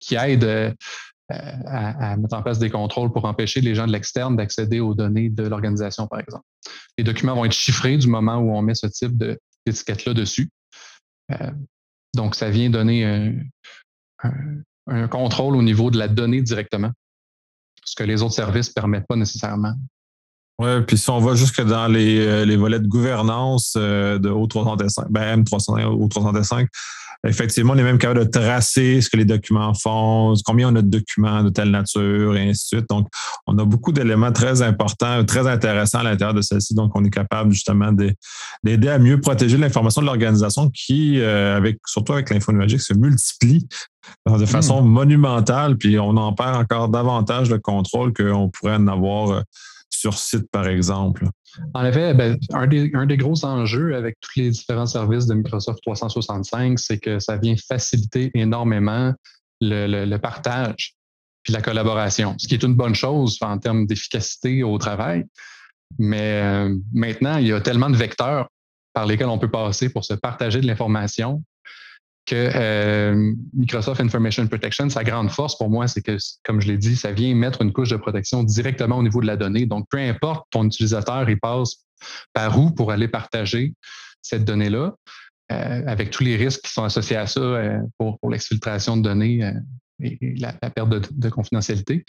qui 0.00 0.14
aide 0.14 0.44
euh, 0.44 0.72
à, 1.30 2.16
mettre 2.16 2.34
en 2.34 2.42
place 2.42 2.58
des 2.58 2.70
contrôles 2.70 3.12
pour 3.12 3.26
empêcher 3.26 3.60
les 3.60 3.74
gens 3.74 3.86
de 3.86 3.92
l'externe 3.92 4.36
d'accéder 4.36 4.80
aux 4.80 4.94
données 4.94 5.28
de 5.28 5.46
l'organisation, 5.46 6.06
par 6.06 6.20
exemple. 6.20 6.44
Les 6.96 7.04
documents 7.04 7.34
vont 7.34 7.44
être 7.44 7.52
chiffrés 7.52 7.98
du 7.98 8.08
moment 8.08 8.36
où 8.36 8.54
on 8.54 8.62
met 8.62 8.74
ce 8.74 8.86
type 8.86 9.12
d'étiquette-là 9.66 10.14
dessus. 10.14 10.48
donc, 12.16 12.34
ça 12.34 12.48
vient 12.48 12.70
donner 12.70 13.34
un, 14.22 15.08
contrôle 15.08 15.56
au 15.56 15.62
niveau 15.62 15.90
de 15.90 15.98
la 15.98 16.08
donnée 16.08 16.42
directement, 16.42 16.92
ce 17.84 17.94
que 17.94 18.04
les 18.04 18.22
autres 18.22 18.34
services 18.34 18.68
ne 18.70 18.74
permettent 18.74 19.06
pas 19.06 19.16
nécessairement. 19.16 19.74
Oui, 20.58 20.68
puis 20.86 20.98
si 20.98 21.08
on 21.10 21.20
va 21.20 21.34
jusque 21.34 21.62
dans 21.62 21.86
les, 21.86 22.18
euh, 22.18 22.44
les 22.44 22.56
volets 22.56 22.80
de 22.80 22.88
gouvernance 22.88 23.74
euh, 23.76 24.18
de 24.18 24.28
O305, 24.28 25.06
ben 25.08 25.42
M305, 25.44 25.84
O305, 25.84 26.66
effectivement, 27.26 27.74
on 27.74 27.78
est 27.78 27.82
même 27.82 27.98
capable 27.98 28.24
de 28.24 28.30
tracer 28.30 29.00
ce 29.00 29.08
que 29.08 29.16
les 29.16 29.24
documents 29.24 29.74
font, 29.74 30.34
combien 30.44 30.72
on 30.72 30.76
a 30.76 30.82
de 30.82 30.88
documents 30.88 31.42
de 31.42 31.50
telle 31.50 31.70
nature, 31.70 32.36
et 32.36 32.48
ainsi 32.48 32.74
de 32.74 32.78
suite. 32.78 32.88
Donc, 32.88 33.08
on 33.46 33.58
a 33.58 33.64
beaucoup 33.64 33.92
d'éléments 33.92 34.32
très 34.32 34.62
importants, 34.62 35.24
très 35.24 35.46
intéressants 35.46 35.98
à 35.98 36.04
l'intérieur 36.04 36.34
de 36.34 36.42
celle-ci. 36.42 36.74
Donc, 36.74 36.92
on 36.94 37.04
est 37.04 37.10
capable 37.10 37.52
justement 37.52 37.92
d'aider 37.92 38.88
à 38.88 38.98
mieux 38.98 39.20
protéger 39.20 39.56
l'information 39.56 40.00
de 40.00 40.06
l'organisation 40.06 40.70
qui, 40.70 41.20
euh, 41.20 41.56
avec, 41.56 41.78
surtout 41.86 42.12
avec 42.12 42.30
l'info 42.30 42.52
numérique, 42.52 42.80
se 42.80 42.94
multiplie 42.94 43.66
de 44.26 44.46
façon 44.46 44.82
hmm. 44.82 44.88
monumentale, 44.88 45.76
puis 45.76 45.98
on 45.98 46.16
en 46.16 46.32
perd 46.32 46.56
encore 46.56 46.88
davantage 46.88 47.48
de 47.48 47.56
contrôle 47.56 48.12
qu'on 48.14 48.48
pourrait 48.48 48.76
en 48.76 48.86
avoir 48.86 49.30
euh, 49.30 49.42
sur 49.90 50.18
site, 50.18 50.50
par 50.50 50.66
exemple. 50.68 51.26
En 51.74 51.84
effet, 51.84 52.14
ben, 52.14 52.38
un, 52.52 52.66
des, 52.66 53.16
gros 53.16 53.44
enjeux 53.44 53.96
avec 53.96 54.16
tous 54.20 54.38
les 54.38 54.50
différents 54.50 54.86
services 54.86 55.26
de 55.26 55.34
Microsoft 55.34 55.80
365, 55.82 56.78
c'est 56.78 56.98
que 56.98 57.18
ça 57.18 57.36
vient 57.36 57.56
faciliter 57.56 58.30
énormément 58.34 59.12
le, 59.60 60.16
partage 60.18 60.94
puis 61.42 61.52
la 61.52 61.62
collaboration, 61.62 62.34
ce 62.38 62.46
qui 62.46 62.54
est 62.54 62.62
une 62.62 62.74
bonne 62.74 62.94
chose 62.94 63.38
en 63.40 63.58
termes 63.58 63.86
d'efficacité 63.86 64.62
au 64.62 64.76
travail. 64.78 65.24
Mais 65.98 66.42
euh, 66.42 66.76
maintenant, 66.92 67.38
il 67.38 67.46
y 67.46 67.52
a 67.52 67.60
tellement 67.60 67.90
de 67.90 67.96
vecteurs 67.96 68.48
par 68.92 69.06
lesquels 69.06 69.28
on 69.28 69.38
peut 69.38 69.50
passer 69.50 69.88
pour 69.88 70.04
se 70.04 70.14
partager 70.14 70.60
de 70.60 70.66
l'information 70.66 71.42
que 72.28 72.50
euh, 72.54 73.32
Microsoft 73.54 74.00
Information 74.02 74.46
Protection, 74.46 74.90
sa 74.90 75.02
grande 75.02 75.30
force 75.30 75.56
pour 75.56 75.70
moi, 75.70 75.88
c'est 75.88 76.02
que, 76.02 76.18
comme 76.44 76.60
je 76.60 76.68
l'ai 76.68 76.76
dit, 76.76 76.94
ça 76.94 77.10
vient 77.10 77.34
mettre 77.34 77.62
une 77.62 77.72
couche 77.72 77.88
de 77.88 77.96
protection 77.96 78.42
directement 78.42 78.98
au 78.98 79.02
niveau 79.02 79.22
de 79.22 79.26
la 79.26 79.36
donnée. 79.36 79.64
Donc, 79.64 79.86
peu 79.90 79.98
importe 79.98 80.46
ton 80.50 80.64
utilisateur, 80.64 81.28
il 81.28 81.40
passe 81.40 81.86
par 82.34 82.58
où 82.58 82.70
pour 82.70 82.92
aller 82.92 83.08
partager 83.08 83.74
cette 84.20 84.44
donnée-là, 84.44 84.94
euh, 85.52 85.82
avec 85.86 86.10
tous 86.10 86.22
les 86.22 86.36
risques 86.36 86.60
qui 86.62 86.70
sont 86.70 86.84
associés 86.84 87.16
à 87.16 87.26
ça 87.26 87.40
euh, 87.40 87.80
pour, 87.96 88.18
l'exfiltration 88.28 88.98
de 88.98 89.02
données 89.02 89.50
et, 90.02 90.18
la, 90.38 90.52
perte 90.52 90.90
de, 90.90 91.28
confidentialité. 91.30 92.04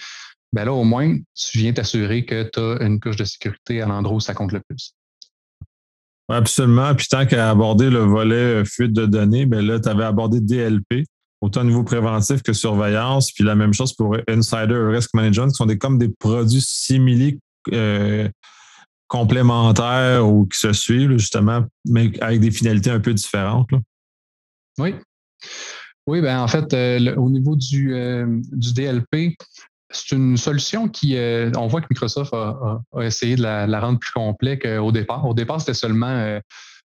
Ben 0.51 0.65
là, 0.65 0.73
au 0.73 0.83
moins, 0.83 1.17
tu 1.33 1.59
viens 1.59 1.71
t'assurer 1.71 2.25
que 2.25 2.43
tu 2.51 2.59
as 2.59 2.85
une 2.85 2.99
couche 2.99 3.15
de 3.15 3.23
sécurité 3.23 3.81
à 3.81 3.85
l'endroit 3.85 4.17
où 4.17 4.19
ça 4.19 4.33
compte 4.33 4.51
le 4.51 4.59
plus. 4.67 4.95
Absolument. 6.29 6.93
Puis 6.93 7.07
tant 7.07 7.25
qu'à 7.25 7.49
aborder 7.49 7.89
le 7.89 7.99
volet 7.99 8.61
euh, 8.61 8.65
fuite 8.65 8.93
de 8.93 9.05
données, 9.07 9.47
ben 9.47 9.65
là, 9.65 9.79
tu 9.79 9.89
avais 9.89 10.03
abordé 10.03 10.39
DLP, 10.39 11.05
autant 11.41 11.61
au 11.61 11.63
niveau 11.63 11.83
préventif 11.83 12.43
que 12.43 12.53
surveillance. 12.53 13.31
Puis 13.31 13.43
la 13.43 13.55
même 13.55 13.73
chose 13.73 13.93
pour 13.93 14.15
Insider 14.27 14.77
Risk 14.91 15.09
Management, 15.15 15.49
qui 15.49 15.55
sont 15.55 15.65
des, 15.65 15.79
comme 15.79 15.97
des 15.97 16.09
produits 16.09 16.61
simili 16.61 17.39
euh, 17.73 18.29
complémentaires 19.07 20.27
ou 20.27 20.45
qui 20.45 20.59
se 20.59 20.71
suivent, 20.71 21.17
justement, 21.17 21.65
mais 21.85 22.11
avec 22.21 22.39
des 22.41 22.51
finalités 22.51 22.91
un 22.91 22.99
peu 22.99 23.13
différentes. 23.13 23.69
Oui. 24.77 24.95
Oui, 26.05 26.21
ben 26.21 26.39
en 26.39 26.47
fait, 26.47 26.73
euh, 26.73 27.15
au 27.15 27.29
niveau 27.29 27.55
du, 27.55 27.93
du 28.51 28.73
DLP, 28.73 29.35
c'est 29.91 30.15
une 30.15 30.37
solution 30.37 30.87
qui, 30.87 31.17
euh, 31.17 31.51
on 31.57 31.67
voit 31.67 31.81
que 31.81 31.87
Microsoft 31.89 32.33
a, 32.33 32.81
essayé 33.01 33.35
de 33.35 33.41
la, 33.41 33.79
rendre 33.79 33.99
plus 33.99 34.11
complexe 34.11 34.63
qu'au 34.63 34.91
départ. 34.91 35.25
Au 35.25 35.33
départ, 35.33 35.59
c'était 35.59 35.73
seulement 35.73 36.07
euh, 36.07 36.39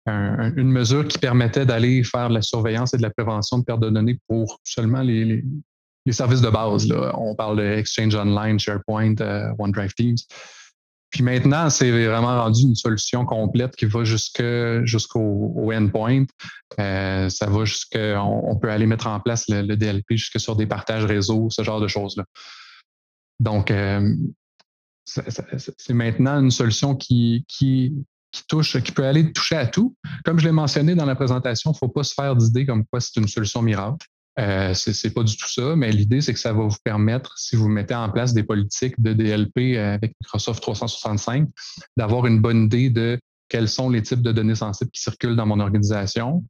une 0.07 0.69
mesure 0.69 1.07
qui 1.07 1.17
permettait 1.17 1.65
d'aller 1.65 2.03
faire 2.03 2.29
de 2.29 2.35
la 2.35 2.41
surveillance 2.41 2.93
et 2.93 2.97
de 2.97 3.01
la 3.01 3.09
prévention 3.09 3.57
de 3.57 3.63
perte 3.63 3.79
de 3.79 3.89
données 3.89 4.19
pour 4.27 4.59
seulement 4.63 5.01
les, 5.01 5.43
services 6.11 6.41
de 6.41 6.49
base. 6.49 6.91
On 7.15 7.33
parle 7.35 7.57
de 7.57 7.63
Exchange 7.63 8.13
Online, 8.15 8.59
SharePoint, 8.59 9.15
euh, 9.21 9.47
OneDrive 9.57 9.93
Teams. 9.93 10.17
Puis 11.09 11.23
maintenant, 11.23 11.69
c'est 11.69 11.91
vraiment 11.91 12.43
rendu 12.43 12.63
une 12.63 12.75
solution 12.75 13.23
complète 13.23 13.75
qui 13.75 13.85
va 13.85 14.03
jusqu'au 14.03 15.71
endpoint. 15.71 16.25
ça 16.77 17.45
va 17.47 17.65
jusqu'à, 17.65 18.21
on, 18.23 18.55
peut 18.57 18.69
aller 18.69 18.87
mettre 18.87 19.05
en 19.05 19.19
place 19.19 19.47
le, 19.47 19.61
le 19.61 19.77
DLP 19.77 20.05
jusque 20.11 20.39
sur 20.39 20.55
des 20.55 20.65
partages 20.65 21.05
réseau, 21.05 21.49
ce 21.51 21.63
genre 21.63 21.79
de 21.79 21.87
choses-là. 21.87 22.25
Donc, 23.43 23.71
euh, 23.71 24.15
c'est 25.05 25.93
maintenant 25.93 26.39
une 26.39 26.51
solution 26.51 26.95
qui, 26.95 27.45
touche, 28.47 28.81
qui 28.81 28.91
peut 28.93 29.05
aller 29.05 29.33
toucher 29.33 29.57
à 29.57 29.67
tout. 29.67 29.95
Comme 30.23 30.39
je 30.39 30.45
l'ai 30.45 30.53
mentionné 30.53 30.95
dans 30.95 31.05
la 31.05 31.15
présentation, 31.15 31.71
il 31.71 31.73
ne 31.73 31.77
faut 31.77 31.89
pas 31.89 32.03
se 32.03 32.13
faire 32.13 32.35
d'idée 32.37 32.65
comme 32.65 32.85
quoi 32.85 33.01
c'est 33.01 33.19
une 33.19 33.27
solution 33.27 33.61
miracle. 33.61 34.07
Euh, 34.39 34.73
ce 34.73 34.89
n'est 34.89 35.13
pas 35.13 35.23
du 35.23 35.35
tout 35.35 35.51
ça, 35.51 35.75
mais 35.75 35.91
l'idée, 35.91 36.21
c'est 36.21 36.33
que 36.33 36.39
ça 36.39 36.53
va 36.53 36.63
vous 36.63 36.75
permettre, 36.83 37.37
si 37.37 37.55
vous 37.55 37.67
mettez 37.67 37.93
en 37.93 38.09
place 38.09 38.33
des 38.33 38.43
politiques 38.43 38.99
de 38.99 39.13
DLP 39.13 39.77
avec 39.77 40.15
Microsoft 40.21 40.61
365, 40.61 41.49
d'avoir 41.97 42.25
une 42.25 42.39
bonne 42.39 42.63
idée 42.63 42.89
de 42.89 43.19
quels 43.49 43.69
sont 43.69 43.89
les 43.89 44.01
types 44.01 44.21
de 44.21 44.31
données 44.31 44.55
sensibles 44.55 44.89
qui 44.89 45.01
circulent 45.01 45.35
dans 45.35 45.45
mon 45.45 45.59
organisation, 45.59 46.43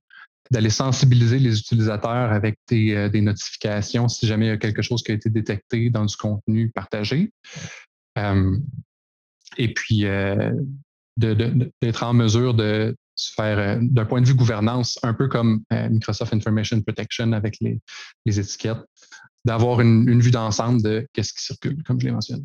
d'aller 0.51 0.69
sensibiliser 0.69 1.39
les 1.39 1.59
utilisateurs 1.59 2.31
avec 2.31 2.57
des, 2.67 3.09
des, 3.09 3.21
notifications 3.21 4.07
si 4.07 4.27
jamais 4.27 4.45
il 4.45 4.49
y 4.49 4.51
a 4.51 4.57
quelque 4.57 4.81
chose 4.81 5.01
qui 5.01 5.11
a 5.11 5.15
été 5.15 5.29
détecté 5.29 5.89
dans 5.89 6.05
du 6.05 6.15
contenu 6.15 6.69
partagé. 6.69 7.31
et 9.57 9.73
puis, 9.73 10.05
d'être 11.17 12.03
en 12.03 12.13
mesure 12.13 12.53
de 12.53 12.95
faire, 13.35 13.59
euh, 13.59 13.79
d'un 13.81 14.05
point 14.05 14.21
de 14.21 14.27
vue 14.27 14.33
gouvernance, 14.33 14.97
un 15.03 15.13
peu 15.13 15.27
comme 15.27 15.63
euh, 15.71 15.89
Microsoft 15.89 16.33
Information 16.33 16.81
Protection 16.81 17.31
avec 17.33 17.57
les, 17.61 17.79
étiquettes, 18.25 18.83
d'avoir 19.45 19.81
une, 19.81 20.19
vue 20.19 20.31
d'ensemble 20.31 20.81
de 20.81 21.07
qu'est-ce 21.13 21.33
qui 21.33 21.43
circule, 21.43 21.83
comme 21.83 21.99
je 21.99 22.07
l'ai 22.07 22.11
mentionné. 22.11 22.43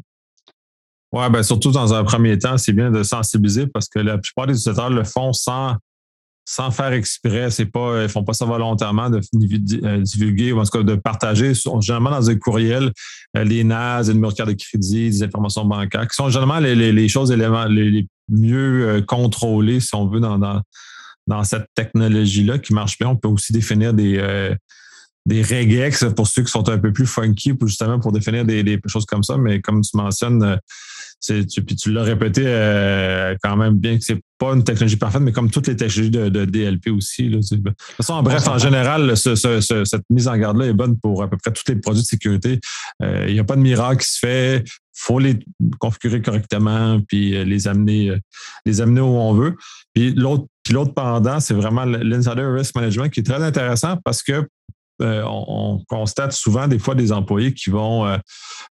Oui, 1.12 1.25
ben 1.31 1.43
surtout 1.43 1.71
dans 1.71 1.95
un 1.95 2.05
premier 2.05 2.38
temps, 2.38 2.59
c'est 2.59 2.75
bien 2.75 2.90
de 2.90 3.02
sensibiliser 3.02 3.67
parce 3.67 3.88
que 3.88 3.99
la 3.99 4.19
plupart 4.19 4.47
des 4.47 4.52
utilisateurs 4.52 4.90
le 4.90 5.05
font 5.05 5.33
sans, 5.33 5.76
sans 6.50 6.71
faire 6.71 6.95
exprès. 6.95 7.50
C'est 7.50 7.67
pas, 7.67 8.05
ils 8.05 8.09
font 8.09 8.25
pas 8.25 8.33
ça 8.33 8.47
volontairement 8.47 9.11
de 9.11 9.19
euh, 9.19 10.00
divulguer 10.00 10.52
ou 10.52 10.61
en 10.61 10.64
tout 10.64 10.78
cas 10.78 10.83
de 10.83 10.95
partager, 10.95 11.52
généralement 11.81 12.11
dans 12.11 12.31
un 12.31 12.37
courriel, 12.37 12.90
les 13.35 13.64
NAS, 13.64 14.05
les 14.05 14.14
numéros 14.14 14.33
de 14.33 14.37
carte 14.37 14.49
de 14.49 14.55
crédit, 14.55 15.11
des 15.11 15.23
informations 15.23 15.67
bancaires, 15.67 16.09
qui 16.09 16.14
sont 16.14 16.31
généralement 16.31 16.59
les, 16.59 17.09
choses 17.09 17.31
les, 17.31 18.07
mieux 18.31 18.88
euh, 18.88 19.02
contrôler, 19.02 19.78
si 19.81 19.95
on 19.95 20.09
veut, 20.09 20.21
dans, 20.21 21.45
cette 21.45 21.67
technologie-là 21.75 22.59
qui 22.59 22.73
marche 22.73 22.97
bien. 22.99 23.09
On 23.09 23.17
peut 23.17 23.28
aussi 23.28 23.52
définir 23.52 23.93
des, 23.93 24.17
euh, 24.17 24.55
des 25.26 25.43
regex 25.43 26.07
pour 26.17 26.26
ceux 26.28 26.45
qui 26.45 26.50
sont 26.50 26.67
un 26.71 26.78
peu 26.78 26.95
plus 26.95 27.07
funky, 27.07 27.52
justement 27.67 28.00
pour 28.00 28.12
définir 28.12 28.47
des, 28.47 28.81
choses 28.87 29.05
comme 29.05 29.23
ça. 29.23 29.37
Mais 29.37 29.61
comme 29.61 29.83
tu 29.83 29.95
mentionnes, 29.99 30.43
euh, 30.43 30.57
tu, 31.21 31.63
puis 31.63 31.77
tu 31.77 31.93
l'as 31.93 32.03
répété 32.03 32.43
quand 33.43 33.57
même 33.57 33.75
bien 33.75 33.99
que 33.99 34.05
c'est 34.05 34.21
pas 34.39 34.53
une 34.53 34.63
technologie 34.63 34.97
parfaite, 34.97 35.23
mais 35.23 35.33
comme 35.33 35.51
toutes 35.51 35.67
les 35.67 35.77
technologies 35.77 36.11
de, 36.11 36.45
DLP 36.45 36.91
aussi. 36.91 37.29
de 37.29 37.39
toute 37.39 37.77
façon, 37.97 38.15
en 38.15 38.23
bref, 38.23 38.47
en 38.47 38.59
général, 38.59 39.17
cette 39.17 40.03
mise 40.11 40.29
en 40.29 40.37
garde-là 40.37 40.67
est 40.67 40.73
bonne 40.73 40.99
pour 40.99 41.23
à 41.23 41.29
peu 41.29 41.37
près 41.37 41.53
tous 41.53 41.65
les 41.69 41.77
produits 41.77 42.03
de 42.03 42.07
sécurité. 42.07 42.61
Il 43.01 43.33
n'y 43.33 43.41
a 43.41 43.45
pas 43.45 43.57
de 43.57 43.63
miracle 43.63 44.03
qui 44.05 44.13
se 44.13 44.19
fait 44.19 44.65
faut 44.99 45.19
les 45.19 45.39
configurer 45.79 46.21
correctement 46.21 47.01
puis 47.07 47.37
euh, 47.37 47.45
les 47.45 47.69
amener, 47.69 48.11
euh, 48.11 48.19
les 48.67 48.81
amener 48.81 49.01
où 49.01 49.17
on 49.17 49.33
veut. 49.33 49.57
Puis 49.95 50.13
l'autre, 50.13 50.47
puis 50.65 50.75
l'autre 50.75 50.93
pendant, 50.93 51.41
c'est 51.41 51.55
vraiment 51.55 51.85
l'insider 51.85 52.43
risk 52.43 52.75
management 52.75 53.09
qui 53.09 53.21
est 53.21 53.25
très 53.25 53.43
intéressant 53.43 53.97
parce 54.05 54.23
que 54.23 54.47
euh, 55.02 55.23
on, 55.26 55.83
constate 55.88 56.33
souvent 56.33 56.69
des 56.69 56.78
fois 56.78 56.95
des 56.95 57.12
employés 57.12 57.55
qui 57.55 57.71
vont 57.71 58.19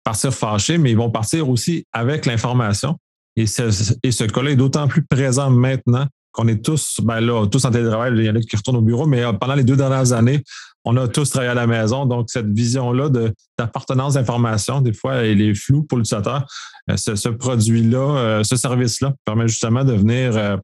partir 0.04 0.34
fâchés, 0.34 0.78
mais 0.78 0.92
ils 0.92 0.98
vont 0.98 1.12
partir 1.12 1.50
aussi 1.50 1.86
avec 1.92 2.26
l'information. 2.26 2.98
Et 3.36 3.48
ce, 3.48 3.94
et 4.04 4.12
ce 4.12 4.24
cas-là 4.26 4.52
est 4.52 4.56
d'autant 4.56 4.88
plus 4.88 5.06
présent 5.06 5.50
maintenant 5.50 6.08
qu'on 6.32 6.48
est 6.48 6.64
tous, 6.66 7.00
ben 7.04 7.20
là, 7.20 7.46
tous 7.48 7.64
en 7.66 7.72
télétravail, 7.72 8.12
il 8.16 8.26
y 8.26 8.30
en 8.30 8.36
a 8.36 8.40
qui 8.40 8.56
retournent 8.56 8.78
au 8.78 8.82
bureau, 8.82 9.06
mais 9.06 9.24
pendant 9.40 9.54
les 9.54 9.64
deux 9.64 9.76
dernières 9.76 10.14
années, 10.14 10.44
on 10.86 10.98
a 10.98 11.08
tous 11.08 11.30
travaillé 11.30 11.52
à 11.52 11.56
la 11.56 11.68
maison. 11.68 12.06
Donc, 12.06 12.30
cette 12.30 12.52
vision-là 12.52 13.10
d'appartenance 13.58 14.16
d'information, 14.16 14.82
des 14.82 14.94
fois, 14.94 15.16
elle 15.16 15.42
est 15.42 15.56
floue 15.56 15.84
pour 15.84 15.98
l'utilisateur. 15.98 16.46
Euh, 16.90 16.98
ce, 16.98 17.30
produit-là, 17.30 18.18
euh, 18.18 18.44
ce 18.44 18.56
service-là 18.56 19.14
permet 19.26 19.48
justement 19.48 19.84
de 19.84 19.94
venir 19.94 20.36
euh, 20.36 20.58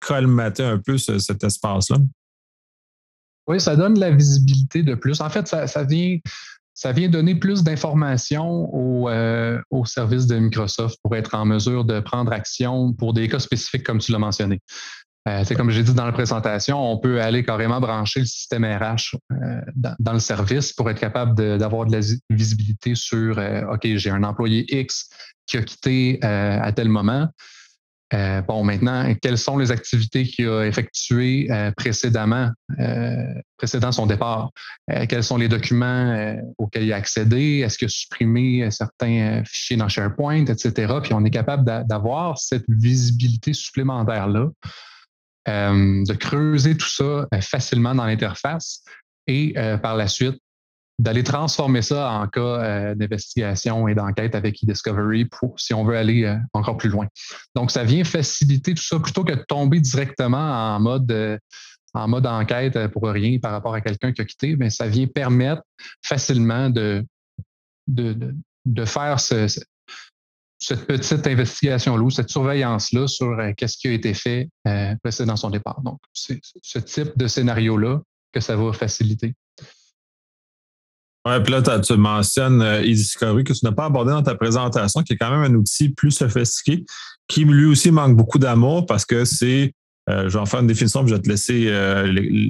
colmater 0.00 0.64
un 0.64 0.78
peu 0.78 0.98
cet 0.98 1.44
espace-là. 1.44 1.98
Oui, 3.48 3.60
ça 3.60 3.76
donne 3.76 3.98
la 3.98 4.10
visibilité 4.10 4.82
de 4.82 4.94
plus. 4.94 5.20
En 5.20 5.30
fait, 5.30 5.48
ça, 5.48 5.82
vient, 5.84 6.18
ça 6.74 6.92
vient 6.92 7.08
donner 7.08 7.34
plus 7.34 7.62
d'informations 7.62 8.68
au 8.72 9.84
services 9.84 10.26
de 10.26 10.38
Microsoft 10.38 10.98
pour 11.02 11.16
être 11.16 11.34
en 11.34 11.44
mesure 11.44 11.84
de 11.84 12.00
prendre 12.00 12.32
action 12.32 12.92
pour 12.92 13.14
des 13.14 13.28
cas 13.28 13.38
spécifiques 13.40 13.84
comme 13.84 13.98
tu 13.98 14.12
l'as 14.12 14.18
mentionné 14.18 14.60
euh, 15.28 15.44
comme 15.56 15.70
j'ai 15.70 15.82
dit 15.82 15.94
dans 15.94 16.06
la 16.06 16.12
présentation, 16.12 16.90
on 16.90 16.98
peut 16.98 17.20
aller 17.20 17.44
carrément 17.44 17.80
brancher 17.80 18.20
le 18.20 18.26
système 18.26 18.64
RH 18.64 19.16
euh, 19.32 19.60
dans, 19.98 20.12
le 20.12 20.18
service 20.18 20.72
pour 20.72 20.88
être 20.90 21.00
capable 21.00 21.34
d'avoir 21.58 21.86
de, 21.86 21.92
la 21.92 22.00
visibilité 22.30 22.94
sur 22.94 23.38
euh, 23.38 23.62
OK, 23.72 23.80
j'ai 23.84 24.10
un 24.10 24.22
employé 24.22 24.64
X 24.80 25.10
qui 25.46 25.56
a 25.56 25.62
quitté 25.62 26.18
à 26.22 26.70
tel 26.72 26.88
moment. 26.88 27.28
Bon, 28.12 28.64
maintenant, 28.64 29.14
quelles 29.20 29.38
sont 29.38 29.58
les 29.58 29.70
activités 29.70 30.24
qu'il 30.24 30.48
a 30.48 30.64
effectuées 30.64 31.48
précédemment, 31.76 32.50
précédant 33.56 33.92
son 33.92 34.06
départ? 34.06 34.50
quels 35.08 35.24
sont 35.24 35.36
les 35.36 35.48
documents 35.48 36.36
auxquels 36.56 36.84
il 36.84 36.92
a 36.92 36.96
accédé? 36.96 37.58
Est-ce 37.58 37.78
qu'il 37.78 37.86
a 37.86 37.90
supprimé 37.90 38.70
certains 38.70 39.42
fichiers 39.44 39.76
dans 39.76 39.88
SharePoint, 39.88 40.46
etc.? 40.46 40.94
Puis 41.02 41.12
on 41.12 41.24
est 41.24 41.30
capable 41.30 41.64
d'avoir 41.86 42.38
cette 42.38 42.64
visibilité 42.68 43.52
supplémentaire-là 43.52 44.48
euh, 45.48 46.04
de 46.04 46.12
creuser 46.12 46.76
tout 46.76 46.88
ça 46.88 47.04
euh, 47.04 47.40
facilement 47.40 47.94
dans 47.94 48.04
l'interface 48.04 48.82
et 49.26 49.54
euh, 49.56 49.78
par 49.78 49.96
la 49.96 50.06
suite 50.06 50.38
d'aller 50.98 51.22
transformer 51.22 51.82
ça 51.82 52.10
en 52.10 52.26
cas 52.26 52.94
d'investigation 52.94 53.86
et 53.86 53.94
d'enquête 53.94 54.34
avec 54.34 54.62
eDiscovery 54.62 55.28
si 55.56 55.72
on 55.72 55.84
veut 55.84 55.96
aller 55.96 56.36
encore 56.52 56.76
plus 56.76 56.88
loin. 56.88 57.06
Donc, 57.54 57.70
ça 57.70 57.84
vient 57.84 58.02
faciliter 58.02 58.74
tout 58.74 58.82
ça 58.82 58.98
plutôt 58.98 59.22
que 59.22 59.34
de 59.34 59.44
tomber 59.46 59.80
directement 59.80 60.74
en 60.74 60.80
mode 60.80 61.38
en 61.94 62.08
mode 62.08 62.26
enquête 62.26 62.88
pour 62.88 63.04
rien 63.08 63.38
par 63.38 63.52
rapport 63.52 63.74
à 63.74 63.80
quelqu'un 63.80 64.12
qui 64.12 64.20
a 64.20 64.24
quitté, 64.24 64.56
mais 64.56 64.70
ça 64.70 64.86
vient 64.88 65.06
permettre 65.06 65.62
facilement 66.02 66.68
de, 66.68 67.04
de, 67.86 68.34
de, 68.66 68.84
faire 68.84 69.18
ce, 69.20 69.46
cette 70.58 70.86
petite 70.86 71.26
investigation-là 71.26 72.10
cette 72.10 72.30
surveillance-là 72.30 73.06
sur 73.06 73.38
euh, 73.38 73.52
qu'est-ce 73.56 73.78
qui 73.78 73.88
a 73.88 73.92
été 73.92 74.14
fait 74.14 74.48
euh, 74.66 74.94
précédant 75.02 75.36
son 75.36 75.50
départ. 75.50 75.80
Donc, 75.82 76.00
c'est 76.12 76.40
ce 76.62 76.78
type 76.78 77.16
de 77.16 77.26
scénario-là 77.26 78.00
que 78.32 78.40
ça 78.40 78.56
va 78.56 78.72
faciliter. 78.72 79.34
Oui, 81.28 81.42
puis 81.42 81.52
là, 81.52 81.80
tu 81.80 81.92
mentionnes 81.94 82.62
euh, 82.62 82.80
que 82.80 83.52
tu 83.52 83.64
n'as 83.64 83.72
pas 83.72 83.84
abordé 83.84 84.12
dans 84.12 84.22
ta 84.22 84.34
présentation, 84.34 85.02
qui 85.02 85.12
est 85.12 85.16
quand 85.16 85.30
même 85.30 85.52
un 85.52 85.54
outil 85.54 85.90
plus 85.90 86.10
sophistiqué, 86.10 86.86
qui 87.26 87.44
lui 87.44 87.66
aussi 87.66 87.90
manque 87.90 88.16
beaucoup 88.16 88.38
d'amour 88.38 88.86
parce 88.86 89.04
que 89.04 89.24
c'est, 89.24 89.74
je 90.08 90.28
vais 90.28 90.38
en 90.38 90.46
faire 90.46 90.60
une 90.60 90.66
définition, 90.66 91.00
puis 91.00 91.10
je 91.10 91.16
vais 91.16 91.20
te 91.20 91.28
laisser 91.28 91.66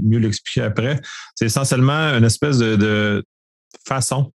mieux 0.05 0.19
l'expliquer 0.19 0.63
après. 0.63 1.01
C'est 1.35 1.47
essentiellement 1.47 2.15
une 2.15 2.23
espèce 2.23 2.59
de, 2.59 3.25
façon 3.87 4.33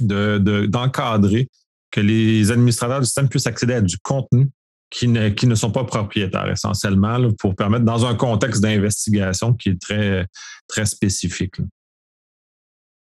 d'encadrer 0.00 1.48
que 1.90 2.00
les 2.00 2.50
administrateurs 2.50 3.00
du 3.00 3.04
système 3.04 3.28
puissent 3.28 3.46
accéder 3.46 3.74
à 3.74 3.80
du 3.82 3.98
contenu 3.98 4.48
qui 4.90 5.08
ne, 5.08 5.30
qui 5.30 5.46
ne 5.46 5.54
sont 5.54 5.70
pas 5.70 5.84
propriétaires 5.84 6.50
essentiellement 6.50 7.18
pour 7.38 7.54
permettre 7.54 7.84
dans 7.84 8.06
un 8.06 8.14
contexte 8.14 8.62
d'investigation 8.62 9.54
qui 9.54 9.70
est 9.70 9.80
très, 9.80 10.26
très 10.68 10.86
spécifique. 10.86 11.56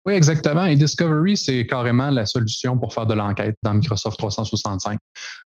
Oui, 0.08 0.14
exactement. 0.14 0.64
Et 0.64 0.74
Discovery, 0.74 1.36
c'est 1.36 1.66
carrément 1.66 2.08
la 2.08 2.24
solution 2.24 2.78
pour 2.78 2.94
faire 2.94 3.04
de 3.04 3.12
l'enquête 3.12 3.56
dans 3.62 3.74
Microsoft 3.74 4.18
365. 4.18 4.98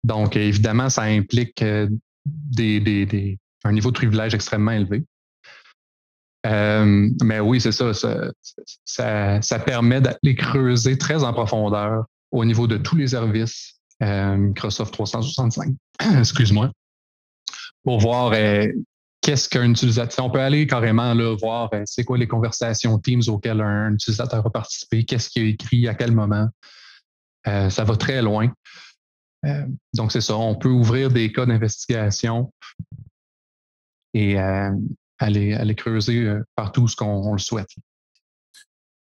Donc, 0.02 0.34
évidemment, 0.34 0.88
ça 0.88 1.02
implique 1.02 1.60
euh, 1.60 1.86
des, 2.24 3.38
un 3.64 3.72
niveau 3.72 3.90
de 3.90 3.96
privilège 3.96 4.32
extrêmement 4.32 4.70
élevé. 4.70 5.04
Euh, 6.46 7.10
mais 7.22 7.38
oui, 7.38 7.60
c'est 7.60 7.70
ça, 7.70 7.92
ça, 9.42 9.58
permet 9.58 10.00
d'aller 10.00 10.34
creuser 10.34 10.96
très 10.96 11.22
en 11.22 11.34
profondeur 11.34 12.06
au 12.30 12.42
niveau 12.46 12.66
de 12.66 12.78
tous 12.78 12.96
les 12.96 13.08
services 13.08 13.74
euh, 14.02 14.38
Microsoft 14.38 14.90
365. 14.94 15.68
Excuse-moi. 16.18 16.72
Pour 17.84 18.00
voir 18.00 18.32
qu'est-ce 19.26 19.48
qu'un 19.48 19.68
utilisateur. 19.68 20.24
On 20.24 20.30
peut 20.30 20.40
aller 20.40 20.68
carrément 20.68 21.12
là, 21.12 21.34
voir 21.34 21.68
euh, 21.74 21.82
c'est 21.84 22.04
quoi 22.04 22.16
les 22.16 22.28
conversations 22.28 22.96
Teams 23.00 23.22
auxquelles 23.26 23.60
un 23.60 23.94
utilisateur 23.94 24.46
a 24.46 24.50
participé, 24.50 25.04
qu'est-ce 25.04 25.28
qu'il 25.28 25.42
a 25.42 25.46
écrit, 25.46 25.88
à 25.88 25.94
quel 25.94 26.12
moment. 26.12 26.48
ça 27.44 27.84
va 27.84 27.96
très 27.96 28.22
loin. 28.22 28.52
donc, 29.94 30.12
c'est 30.12 30.20
ça. 30.20 30.36
On 30.36 30.54
peut 30.54 30.68
ouvrir 30.68 31.10
des 31.10 31.32
cas 31.32 31.44
d'investigation 31.44 32.52
et 34.14 34.38
aller, 35.18 35.54
aller 35.54 35.74
creuser 35.74 36.32
partout 36.54 36.86
ce 36.86 36.94
qu'on 36.96 37.32
le 37.32 37.38
souhaite. 37.38 37.70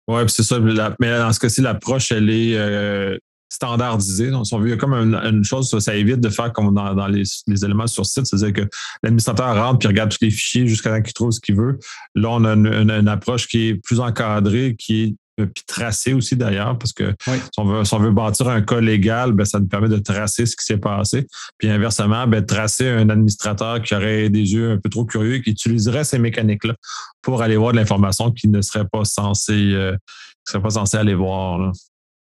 Oui, 0.08 0.22
c'est 0.28 0.42
ça. 0.42 0.58
mais 0.60 1.18
dans 1.18 1.32
ce 1.32 1.40
cas-ci, 1.40 1.60
l'approche, 1.60 2.12
elle 2.12 2.30
est 2.30 3.20
standardisée. 3.48 4.30
Donc, 4.30 4.46
si 4.46 4.54
on 4.54 4.58
veut, 4.58 4.68
il 4.68 4.70
y 4.70 4.74
a 4.74 4.76
comme 4.76 4.94
une, 4.94 5.44
chose, 5.44 5.76
ça, 5.78 5.94
évite 5.94 6.20
de 6.20 6.28
faire 6.28 6.52
comme 6.52 6.74
dans, 6.74 7.08
les, 7.08 7.24
éléments 7.64 7.86
sur 7.86 8.06
site, 8.06 8.26
c'est-à-dire 8.26 8.64
que 8.64 8.68
l'administrateur 9.02 9.54
rentre 9.54 9.78
puis 9.78 9.88
regarde 9.88 10.10
tous 10.10 10.18
les 10.22 10.30
fichiers 10.30 10.66
jusqu'à 10.66 10.90
temps 10.90 11.02
qu'il 11.02 11.14
trouve 11.14 11.30
ce 11.30 11.40
qu'il 11.40 11.56
veut. 11.56 11.78
Là, 12.14 12.28
on 12.30 12.44
a 12.44 12.52
une, 12.52 13.08
approche 13.08 13.48
qui 13.48 13.68
est 13.68 13.74
plus 13.74 14.00
encadrée, 14.00 14.76
qui 14.78 15.02
est 15.02 15.14
euh, 15.40 15.46
puis 15.46 15.62
tracer 15.66 16.12
aussi 16.12 16.36
d'ailleurs, 16.36 16.76
parce 16.78 16.92
que 16.92 17.14
si, 17.22 17.30
on 17.58 17.98
veut, 17.98 18.10
bâtir 18.10 18.48
un 18.48 18.60
cas 18.60 18.80
légal, 18.80 19.32
ben, 19.32 19.44
ça 19.44 19.60
nous 19.60 19.68
permet 19.68 19.88
de 19.88 19.98
tracer 19.98 20.46
ce 20.46 20.56
qui 20.56 20.64
s'est 20.64 20.78
passé. 20.78 21.26
Puis 21.58 21.68
inversement, 21.68 22.26
ben, 22.26 22.44
tracer 22.44 22.88
un 22.88 23.08
administrateur 23.08 23.80
qui 23.82 23.94
aurait 23.94 24.30
des 24.30 24.52
yeux 24.52 24.72
un 24.72 24.78
peu 24.78 24.88
trop 24.88 25.04
curieux, 25.04 25.38
qui 25.38 25.50
utiliserait 25.50 26.04
ces 26.04 26.18
mécaniques-là 26.18 26.74
pour 27.22 27.42
aller 27.42 27.56
voir 27.56 27.72
de 27.72 27.78
l'information 27.78 28.32
qu'il 28.32 28.50
ne 28.50 28.62
serait 28.62 28.86
pas 28.90 29.04
censé, 29.04 29.52
euh, 29.52 29.96
serait 30.44 30.62
pas 30.62 30.70
censé 30.70 30.96
aller 30.96 31.14
voir. 31.14 31.72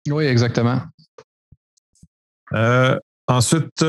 Oui, 0.09 0.25
exactement. 0.25 0.81
Euh, 2.55 2.97
Ensuite, 3.27 3.69
tu 3.77 3.85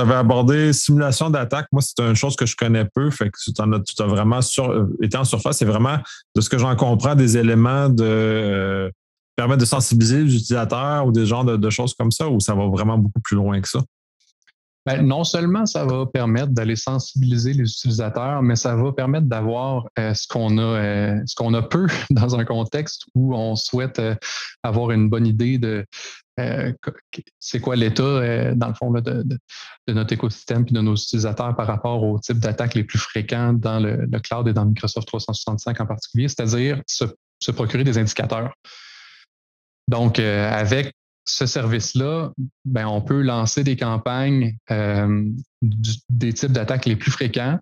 avais 0.00 0.14
abordé 0.14 0.72
simulation 0.72 1.28
d'attaque. 1.28 1.66
Moi, 1.72 1.82
c'est 1.82 2.02
une 2.02 2.14
chose 2.14 2.36
que 2.36 2.46
je 2.46 2.56
connais 2.56 2.86
peu. 2.86 3.10
Fait 3.10 3.28
que 3.28 3.38
tu, 3.38 3.52
as, 3.60 4.06
vraiment 4.06 4.40
été 5.02 5.16
en 5.18 5.24
surface. 5.24 5.58
C'est 5.58 5.66
vraiment, 5.66 5.98
de 6.34 6.40
ce 6.40 6.48
que 6.48 6.56
j'en 6.56 6.74
comprends, 6.74 7.14
des 7.14 7.36
éléments 7.36 7.90
de 7.90 8.90
permettre 9.36 9.60
de 9.60 9.66
sensibiliser 9.66 10.24
les 10.24 10.34
utilisateurs 10.34 11.06
ou 11.06 11.12
des 11.12 11.26
genres 11.26 11.44
de, 11.44 11.70
choses 11.70 11.94
comme 11.94 12.10
ça, 12.10 12.28
ou 12.28 12.40
ça 12.40 12.54
va 12.54 12.66
vraiment 12.66 12.98
beaucoup 12.98 13.20
plus 13.20 13.36
loin 13.36 13.60
que 13.60 13.68
ça? 13.68 13.80
Ben, 14.86 15.02
non 15.02 15.22
seulement 15.22 15.66
ça 15.66 15.84
va 15.84 16.06
permettre 16.06 16.48
d'aller 16.48 16.74
sensibiliser 16.74 17.52
les 17.52 17.70
utilisateurs, 17.70 18.42
mais 18.42 18.56
ça 18.56 18.74
va 18.74 18.90
permettre 18.92 19.26
d'avoir 19.26 19.86
euh, 19.98 20.14
ce 20.14 20.26
qu'on 20.26 20.56
a, 20.56 20.62
euh, 20.62 21.20
ce 21.26 21.34
qu'on 21.34 21.52
a 21.52 21.60
peu 21.60 21.86
dans 22.10 22.36
un 22.36 22.44
contexte 22.46 23.02
où 23.14 23.34
on 23.36 23.54
souhaite 23.54 23.98
euh, 23.98 24.14
avoir 24.62 24.92
une 24.92 25.10
bonne 25.10 25.26
idée 25.26 25.58
de 25.58 25.84
c'est 27.38 27.60
quoi 27.60 27.76
l'état, 27.76 28.54
dans 28.54 28.68
le 28.68 28.74
fond, 28.74 28.90
de, 28.90 29.24
notre 29.88 30.12
écosystème 30.12 30.64
et 30.68 30.72
de 30.72 30.80
nos 30.80 30.94
utilisateurs 30.94 31.54
par 31.56 31.66
rapport 31.66 32.02
aux 32.02 32.18
types 32.18 32.38
d'attaques 32.38 32.74
les 32.74 32.84
plus 32.84 32.98
fréquents 32.98 33.52
dans 33.52 33.80
le, 33.80 34.06
cloud 34.20 34.48
et 34.48 34.52
dans 34.52 34.64
Microsoft 34.64 35.06
365 35.08 35.80
en 35.80 35.86
particulier, 35.86 36.28
c'est-à-dire 36.28 36.82
se, 36.86 37.50
procurer 37.50 37.84
des 37.84 37.98
indicateurs. 37.98 38.52
Donc, 39.88 40.18
euh, 40.18 40.50
avec 40.50 40.92
ce 41.24 41.46
service-là, 41.46 42.32
ben, 42.64 42.86
on 42.86 43.00
peut 43.00 43.22
lancer 43.22 43.64
des 43.64 43.76
campagnes 43.76 44.56
euh, 44.70 45.24
des 45.62 46.32
types 46.32 46.52
d'attaques 46.52 46.86
les 46.86 46.96
plus 46.96 47.10
fréquents, 47.10 47.58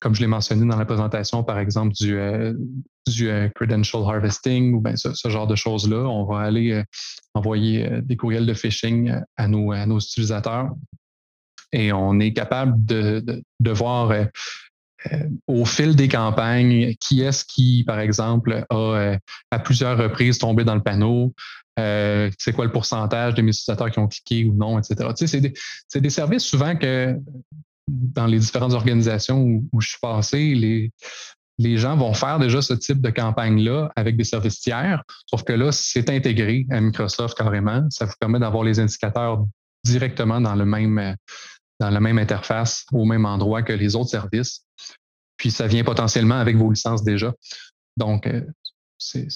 comme 0.00 0.14
je 0.14 0.20
l'ai 0.20 0.26
mentionné 0.26 0.66
dans 0.66 0.76
la 0.76 0.84
présentation, 0.84 1.42
par 1.42 1.58
exemple, 1.58 1.92
du, 1.94 2.16
euh, 2.16 2.54
du 3.06 3.30
credential 3.54 4.02
harvesting 4.02 4.74
ou 4.74 4.80
ben, 4.80 4.96
ce, 4.96 5.28
genre 5.28 5.46
de 5.46 5.56
choses-là. 5.56 6.08
On 6.08 6.24
va 6.24 6.40
aller 6.40 6.82
envoyer 7.34 7.88
des 8.02 8.16
courriels 8.16 8.46
de 8.46 8.54
phishing 8.54 9.12
à 9.36 9.48
nos, 9.48 9.72
à 9.72 9.86
nos 9.86 9.98
utilisateurs 9.98 10.70
et 11.72 11.92
on 11.92 12.18
est 12.20 12.32
capable 12.32 12.84
de, 12.84 13.20
de, 13.20 13.42
de 13.60 13.70
voir 13.70 14.12
euh, 15.12 15.28
au 15.46 15.64
fil 15.64 15.94
des 15.94 16.08
campagnes, 16.08 16.94
qui 17.00 17.22
est-ce 17.22 17.44
qui, 17.44 17.84
par 17.86 18.00
exemple, 18.00 18.64
a 18.68 18.76
euh, 18.76 19.18
à 19.50 19.58
plusieurs 19.60 19.96
reprises 19.96 20.38
tombé 20.38 20.64
dans 20.64 20.74
le 20.74 20.82
panneau, 20.82 21.34
euh, 21.78 22.30
c'est 22.38 22.52
quoi 22.52 22.64
le 22.64 22.72
pourcentage 22.72 23.34
des 23.34 23.42
utilisateurs 23.42 23.90
qui 23.92 24.00
ont 24.00 24.08
cliqué 24.08 24.44
ou 24.44 24.54
non, 24.54 24.78
etc. 24.78 25.08
Tu 25.16 25.28
sais, 25.28 25.52
c'est 25.86 26.00
des, 26.00 26.10
services 26.10 26.42
souvent 26.42 26.74
que 26.74 27.16
dans 27.88 28.26
les 28.26 28.38
différentes 28.38 28.72
organisations 28.72 29.42
où, 29.42 29.80
je 29.80 29.88
suis 29.88 29.98
passé, 30.00 30.54
les, 31.58 31.76
gens 31.76 31.96
vont 31.96 32.14
faire 32.14 32.38
déjà 32.38 32.62
ce 32.62 32.74
type 32.74 33.00
de 33.00 33.10
campagne-là 33.10 33.90
avec 33.96 34.16
des 34.16 34.24
services 34.24 34.60
tiers, 34.60 35.02
sauf 35.26 35.42
que 35.42 35.52
là, 35.52 35.72
c'est 35.72 36.08
intégré 36.10 36.66
à 36.70 36.80
Microsoft 36.80 37.36
carrément. 37.36 37.86
Ça 37.90 38.04
vous 38.04 38.14
permet 38.20 38.38
d'avoir 38.38 38.64
les 38.64 38.78
indicateurs 38.78 39.44
directement 39.84 40.40
dans 40.40 40.54
le 40.54 40.64
même 40.64 41.16
dans 41.80 41.90
la 41.90 42.00
même 42.00 42.18
interface, 42.18 42.84
au 42.92 43.04
même 43.04 43.24
endroit 43.24 43.62
que 43.62 43.72
les 43.72 43.94
autres 43.94 44.10
services. 44.10 44.64
Puis 45.36 45.50
ça 45.50 45.66
vient 45.66 45.84
potentiellement 45.84 46.38
avec 46.38 46.56
vos 46.56 46.70
licences 46.70 47.04
déjà. 47.04 47.32
Donc, 47.96 48.26
euh, 48.26 48.44
c'est 48.98 49.28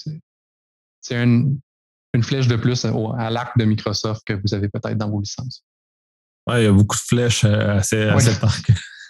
une, 1.11 1.59
flèche 2.21 2.47
de 2.47 2.55
plus 2.55 2.85
à 2.85 3.29
l'arc 3.29 3.57
de 3.57 3.65
Microsoft 3.65 4.21
que 4.25 4.33
vous 4.33 4.53
avez 4.53 4.69
peut-être 4.69 4.97
dans 4.97 5.09
vos 5.09 5.21
licences. 5.21 5.63
Oui, 6.47 6.55
il 6.57 6.63
y 6.63 6.67
a 6.67 6.71
beaucoup 6.71 6.95
de 6.95 7.01
flèches 7.01 7.43
à 7.45 7.81
ces, 7.83 8.09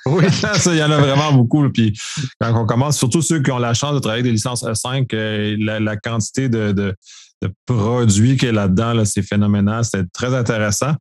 Oui, 0.06 0.26
il 0.68 0.76
y 0.76 0.84
en 0.84 0.92
a 0.92 0.98
vraiment 0.98 1.34
beaucoup. 1.34 1.68
Puis 1.70 1.98
quand 2.40 2.62
on 2.62 2.66
commence, 2.66 2.98
surtout 2.98 3.22
ceux 3.22 3.42
qui 3.42 3.52
ont 3.52 3.60
la 3.60 3.74
chance 3.74 3.94
de 3.96 4.00
travailler 4.00 4.22
avec 4.22 4.32
des 4.32 4.36
licences 4.36 4.64
E5, 4.64 5.08
euh, 5.14 5.56
la, 5.80 5.98
quantité 5.98 6.50
de, 6.50 6.72
de, 6.72 6.96
produits 7.66 8.38
qu'il 8.38 8.48
y 8.48 8.52
a 8.52 8.54
là-dedans, 8.54 9.04
c'est 9.06 9.24
phénoménal. 9.24 9.84
C'est 9.84 10.12
très 10.12 10.34
intéressant. 10.34 10.94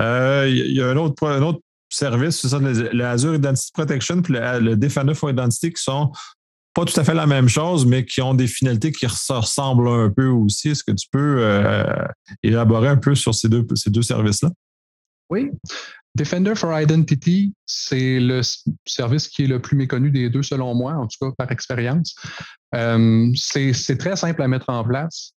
Euh, 0.00 0.46
il 0.48 0.72
y 0.72 0.80
a 0.80 0.88
un 0.88 0.96
autre, 0.96 1.26
un 1.26 1.42
autre 1.42 1.60
services, 1.90 2.40
c'est 2.40 2.48
ça, 2.48 2.58
le, 2.60 3.04
Azure 3.04 3.34
Identity 3.34 3.70
Protection 3.72 4.22
puis 4.22 4.34
le, 4.36 4.76
Defender 4.76 5.14
for 5.14 5.30
Identity 5.30 5.72
qui 5.72 5.82
sont 5.82 6.12
pas 6.74 6.84
tout 6.84 6.98
à 7.00 7.02
fait 7.02 7.14
la 7.14 7.26
même 7.26 7.48
chose, 7.48 7.86
mais 7.86 8.04
qui 8.04 8.20
ont 8.22 8.34
des 8.34 8.46
finalités 8.46 8.92
qui 8.92 9.06
ressemblent 9.06 9.88
un 9.88 10.10
peu 10.10 10.26
aussi. 10.26 10.68
Est-ce 10.68 10.84
que 10.84 10.92
tu 10.92 11.08
peux 11.10 11.38
euh, 11.40 11.84
élaborer 12.42 12.88
un 12.88 12.96
peu 12.96 13.14
sur 13.14 13.34
ces 13.34 13.48
deux, 13.48 13.66
ces 13.74 13.90
deux 13.90 14.02
services-là? 14.02 14.50
Oui. 15.30 15.50
Defender 16.14 16.54
for 16.54 16.78
Identity, 16.78 17.54
c'est 17.64 18.18
le 18.18 18.40
service 18.86 19.28
qui 19.28 19.44
est 19.44 19.46
le 19.46 19.60
plus 19.60 19.76
méconnu 19.76 20.10
des 20.10 20.30
deux, 20.30 20.42
selon 20.42 20.74
moi, 20.74 20.94
en 20.94 21.06
tout 21.06 21.18
cas 21.20 21.32
par 21.36 21.52
expérience. 21.52 22.16
Euh, 22.74 23.30
c'est 23.34 23.98
très 23.98 24.16
simple 24.16 24.42
à 24.42 24.48
mettre 24.48 24.68
en 24.68 24.82
place. 24.84 25.32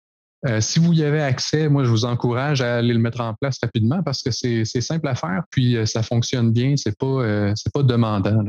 Euh, 0.47 0.62
si 0.62 0.80
vous 0.80 0.93
y 0.93 1.04
avez 1.04 1.21
accès, 1.21 1.67
moi, 1.67 1.84
je 1.84 1.89
vous 1.89 2.06
encourage 2.06 2.62
à 2.62 2.78
aller 2.78 2.93
le 2.93 2.99
mettre 2.99 3.19
en 3.19 3.34
place 3.34 3.58
rapidement 3.62 4.02
parce 4.04 4.21
que 4.21 4.32
c'est 4.32 4.63
simple 4.82 5.08
à 5.08 5.15
faire, 5.15 5.43
puis 5.49 5.75
euh, 5.75 5.86
ça 5.86 6.02
fonctionne 6.02 6.54
bien, 6.54 6.75
c'est 6.78 6.97
pas, 6.97 7.06
euh, 7.06 7.54
pas 7.73 7.84
demandant. 7.84 8.45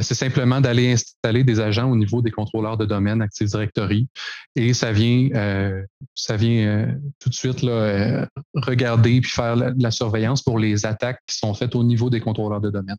C'est 0.00 0.14
simplement 0.14 0.60
d'aller 0.60 0.92
installer 0.92 1.44
des 1.44 1.60
agents 1.60 1.88
au 1.90 1.96
niveau 1.96 2.22
des 2.22 2.30
contrôleurs 2.30 2.76
de 2.76 2.86
domaine 2.86 3.20
Active 3.20 3.46
Directory 3.46 4.08
et 4.56 4.72
ça 4.72 4.90
vient, 4.90 5.28
ça 6.14 6.36
vient 6.36 6.96
tout 7.20 7.28
de 7.28 7.34
suite 7.34 7.60
là, 7.60 8.26
regarder 8.54 9.20
puis 9.20 9.30
faire 9.30 9.54
la, 9.54 9.70
la, 9.78 9.90
surveillance 9.90 10.40
pour 10.40 10.58
les 10.58 10.86
attaques 10.86 11.20
qui 11.26 11.36
sont 11.36 11.52
faites 11.52 11.74
au 11.74 11.84
niveau 11.84 12.08
des 12.08 12.20
contrôleurs 12.20 12.62
de 12.62 12.70
domaine. 12.70 12.96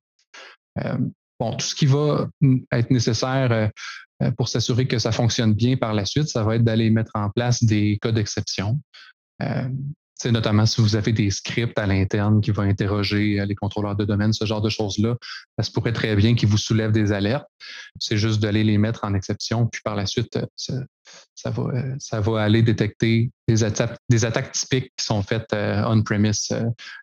Bon, 1.44 1.56
tout 1.58 1.66
ce 1.66 1.76
qui 1.76 1.86
va 1.86 2.28
être 2.72 2.92
nécessaire 2.92 3.52
euh, 3.52 4.32
pour 4.38 4.48
s'assurer 4.48 4.88
que 4.88 5.00
ça 5.00 5.12
fonctionne 5.12 5.54
bien 5.54 5.76
par 5.76 5.94
la 5.94 6.06
suite, 6.06 6.28
ça 6.28 6.44
va 6.44 6.56
être 6.56 6.64
d'aller 6.64 6.90
mettre 6.90 7.12
en 7.16 7.30
place 7.30 7.64
des 7.64 7.98
cas 8.02 8.12
d'exception. 8.12 8.80
c'est 9.40 10.30
euh, 10.30 10.32
notamment 10.32 10.66
si 10.66 10.80
vous 10.80 10.96
avez 10.96 11.12
des 11.12 11.32
scripts 11.32 11.78
à 11.78 11.86
l'interne 11.86 12.40
qui 12.40 12.52
vont 12.52 12.64
interroger 12.64 13.42
euh, 13.42 13.46
les 13.46 13.56
contrôleurs 13.56 13.98
de 13.98 14.06
domaine, 14.06 14.32
ce 14.32 14.46
genre 14.46 14.62
de 14.62 14.70
choses-là, 14.70 15.18
ça 15.58 15.64
se 15.64 15.72
pourrait 15.72 15.92
très 15.92 16.16
bien 16.16 16.36
qu'ils 16.36 16.48
vous 16.48 16.58
soulèvent 16.58 16.94
des 16.94 17.12
alertes. 17.12 17.48
C'est 18.00 18.18
juste 18.18 18.40
d'aller 18.42 18.64
les 18.64 18.78
mettre 18.78 19.04
en 19.04 19.14
exception, 19.14 19.68
puis 19.68 19.82
par 19.84 19.96
la 19.96 20.06
suite, 20.06 20.40
ça, 20.56 21.50
va, 21.50 21.64
ça 22.00 22.22
va 22.22 22.42
aller 22.42 22.62
détecter 22.62 23.32
des 23.50 23.64
attaques, 23.66 23.98
des 24.10 24.24
attaques 24.24 24.54
typiques 24.54 24.94
qui 24.96 25.06
sont 25.06 25.22
faites 25.22 25.54
on-premise, 25.54 26.50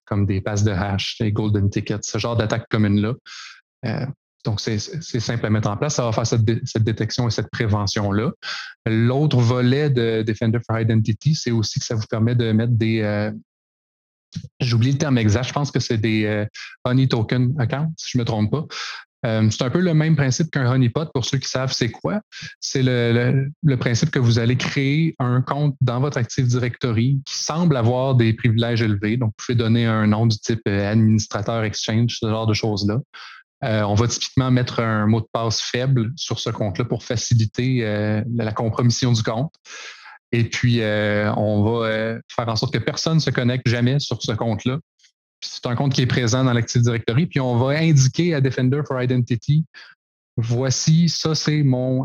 comme 0.06 0.24
des 0.24 0.40
passes 0.40 0.64
de 0.64 0.72
hash, 0.72 1.18
des 1.20 1.32
golden 1.32 1.68
tickets, 1.68 2.04
ce 2.04 2.18
genre 2.18 2.36
d'attaques 2.36 2.68
communes-là. 2.70 3.14
Donc, 4.44 4.60
c'est 4.60 4.78
simple 4.78 5.44
à 5.44 5.50
mettre 5.50 5.68
en 5.68 5.76
place. 5.76 5.96
Ça 5.96 6.04
va 6.04 6.12
faire 6.12 6.26
cette, 6.26 6.44
détection 6.44 7.28
et 7.28 7.30
cette 7.30 7.50
prévention-là. 7.50 8.32
L'autre 8.86 9.38
volet 9.38 9.90
de 9.90 10.22
Defender 10.22 10.58
for 10.66 10.78
Identity, 10.78 11.34
c'est 11.34 11.50
aussi 11.50 11.78
que 11.78 11.84
ça 11.84 11.94
vous 11.94 12.06
permet 12.08 12.34
de 12.34 12.52
mettre 12.52 12.72
des. 12.72 13.00
Euh, 13.02 13.30
j'oublie 14.60 14.92
le 14.92 14.98
terme 14.98 15.18
exact. 15.18 15.48
Je 15.48 15.52
pense 15.52 15.70
que 15.70 15.80
c'est 15.80 15.98
des 15.98 16.24
euh, 16.24 16.46
Honey 16.84 17.08
Token 17.08 17.54
Accounts, 17.58 17.92
si 17.96 18.10
je 18.12 18.18
ne 18.18 18.22
me 18.22 18.24
trompe 18.24 18.50
pas. 18.50 18.64
Euh, 19.26 19.50
c'est 19.50 19.62
un 19.62 19.68
peu 19.68 19.80
le 19.80 19.92
même 19.92 20.16
principe 20.16 20.50
qu'un 20.50 20.72
honeypot 20.72 21.04
pour 21.12 21.26
ceux 21.26 21.36
qui 21.36 21.48
savent 21.48 21.72
c'est 21.74 21.90
quoi. 21.90 22.22
C'est 22.58 22.82
le, 22.82 23.50
principe 23.76 24.10
que 24.10 24.18
vous 24.18 24.38
allez 24.38 24.56
créer 24.56 25.14
un 25.18 25.42
compte 25.42 25.76
dans 25.82 26.00
votre 26.00 26.16
Active 26.16 26.46
Directory 26.46 27.20
qui 27.26 27.34
semble 27.34 27.76
avoir 27.76 28.14
des 28.14 28.32
privilèges 28.32 28.80
élevés. 28.80 29.18
Donc, 29.18 29.34
vous 29.36 29.44
pouvez 29.44 29.56
donner 29.56 29.84
un 29.84 30.06
nom 30.06 30.26
du 30.26 30.38
type 30.38 30.66
administrateur 30.66 31.64
Exchange, 31.64 32.16
ce 32.18 32.26
genre 32.26 32.46
de 32.46 32.54
choses-là. 32.54 32.98
Euh, 33.62 33.82
on 33.82 33.94
va 33.94 34.08
typiquement 34.08 34.50
mettre 34.50 34.80
un 34.80 35.06
mot 35.06 35.20
de 35.20 35.28
passe 35.32 35.60
faible 35.60 36.12
sur 36.16 36.40
ce 36.40 36.50
compte-là 36.50 36.84
pour 36.84 37.04
faciliter 37.04 37.86
euh, 37.86 38.22
la 38.34 38.52
compromission 38.52 39.12
du 39.12 39.22
compte. 39.22 39.52
Et 40.32 40.44
puis, 40.44 40.80
euh, 40.80 41.32
on 41.34 41.62
va 41.62 42.18
faire 42.34 42.48
en 42.48 42.56
sorte 42.56 42.72
que 42.72 42.78
personne 42.78 43.16
ne 43.16 43.20
se 43.20 43.30
connecte 43.30 43.68
jamais 43.68 43.98
sur 43.98 44.22
ce 44.22 44.32
compte-là. 44.32 44.78
C'est 45.42 45.66
un 45.66 45.74
compte 45.74 45.92
qui 45.92 46.02
est 46.02 46.06
présent 46.06 46.44
dans 46.44 46.52
l'Active 46.52 46.82
Directory. 46.82 47.26
Puis, 47.26 47.40
on 47.40 47.56
va 47.56 47.78
indiquer 47.78 48.34
à 48.34 48.40
Defender 48.40 48.82
for 48.86 49.02
Identity, 49.02 49.64
voici, 50.36 51.08
ça, 51.08 51.34
c'est 51.34 51.62
mon 51.62 52.04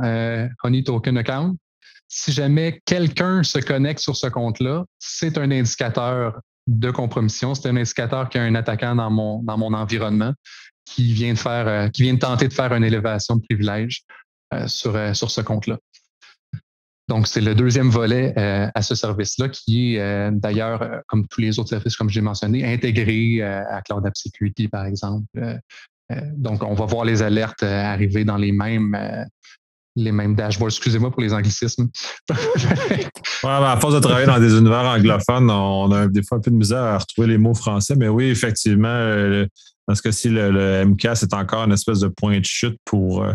Honey 0.64 0.84
Token 0.84 1.18
account. 1.18 1.56
Si 2.08 2.32
jamais 2.32 2.82
quelqu'un 2.86 3.44
se 3.44 3.60
connecte 3.60 4.00
sur 4.00 4.16
ce 4.16 4.28
compte-là, 4.28 4.86
c'est 5.00 5.38
un 5.38 5.52
indicateur 5.52 6.40
de 6.68 6.90
compromission. 6.90 7.54
C'est 7.54 7.70
un 7.70 7.78
indicateur 7.78 8.30
qu'il 8.30 8.42
y 8.42 8.44
a 8.44 8.48
un 8.48 8.56
attaquant 8.56 8.96
dans 8.96 9.12
mon, 9.12 9.44
dans 9.44 9.58
mon 9.58 9.74
environnement 9.74 10.34
qui 10.86 11.14
vient 11.14 11.34
de 11.34 11.38
faire, 11.38 11.68
euh, 11.68 11.90
qui 11.90 12.04
vient 12.04 12.14
de 12.14 12.20
tenter 12.20 12.48
de 12.48 12.54
faire 12.54 12.74
une 12.74 12.84
élévation 12.84 13.36
de 13.36 13.42
privilège 13.42 14.04
euh, 14.54 14.68
sur, 14.68 14.96
euh, 14.96 15.14
sur 15.14 15.32
ce 15.32 15.42
compte-là. 15.42 15.78
Donc, 17.08 17.28
c'est 17.28 17.42
le 17.42 17.54
deuxième 17.54 17.90
volet 17.90 18.34
à 18.36 18.82
ce 18.82 18.96
service-là 18.96 19.50
qui 19.50 19.96
est 19.96 20.32
d'ailleurs, 20.32 21.04
comme 21.06 21.28
tous 21.28 21.40
les 21.40 21.60
autres 21.60 21.70
services, 21.70 21.96
comme 21.96 22.10
j'ai 22.10 22.22
mentionné, 22.22 22.66
intégré 22.66 23.44
à 23.44 23.80
Cloud 23.84 24.08
App 24.08 24.18
Security, 24.18 24.68
par 24.68 24.88
exemple. 24.88 25.28
donc, 26.36 26.64
on 26.64 26.74
va 26.74 26.86
voir 26.86 27.06
les 27.06 27.22
alertes 27.22 27.62
arriver 27.62 28.26
dans 28.26 28.38
les 28.38 28.52
mêmes, 28.52 28.98
les 29.96 30.12
mêmes 30.12 30.36
dashboards. 30.36 30.70
Excusez-moi 30.70 31.12
pour 31.12 31.22
les 31.22 31.34
anglicismes. 31.34 31.90
ouais, 32.30 32.36
à 33.44 33.78
force 33.80 33.94
de 33.94 34.00
travailler 34.00 34.28
dans 34.28 34.40
des 34.40 34.58
univers 34.58 34.86
anglophones, 34.86 35.50
on 35.50 35.92
a 35.92 36.08
des 36.08 36.24
fois 36.24 36.38
un 36.38 36.42
peu 36.42 36.52
de 36.52 36.56
misère 36.56 36.84
à 36.84 36.98
retrouver 36.98 37.28
les 37.28 37.38
mots 37.38 37.54
français, 37.54 37.96
mais 37.96 38.08
oui, 38.08 38.26
effectivement, 38.26 38.88
euh, 38.88 39.46
dans 39.88 39.96
ce 39.96 40.02
cas-ci, 40.02 40.30
le, 40.30 40.50
le, 40.52 40.86
MK, 40.86 41.10
c'est 41.14 41.34
encore 41.34 41.64
une 41.64 41.72
espèce 41.72 42.00
de 42.00 42.08
point 42.08 42.40
de 42.40 42.46
chute 42.46 42.78
pour, 42.86 43.24
euh, 43.24 43.34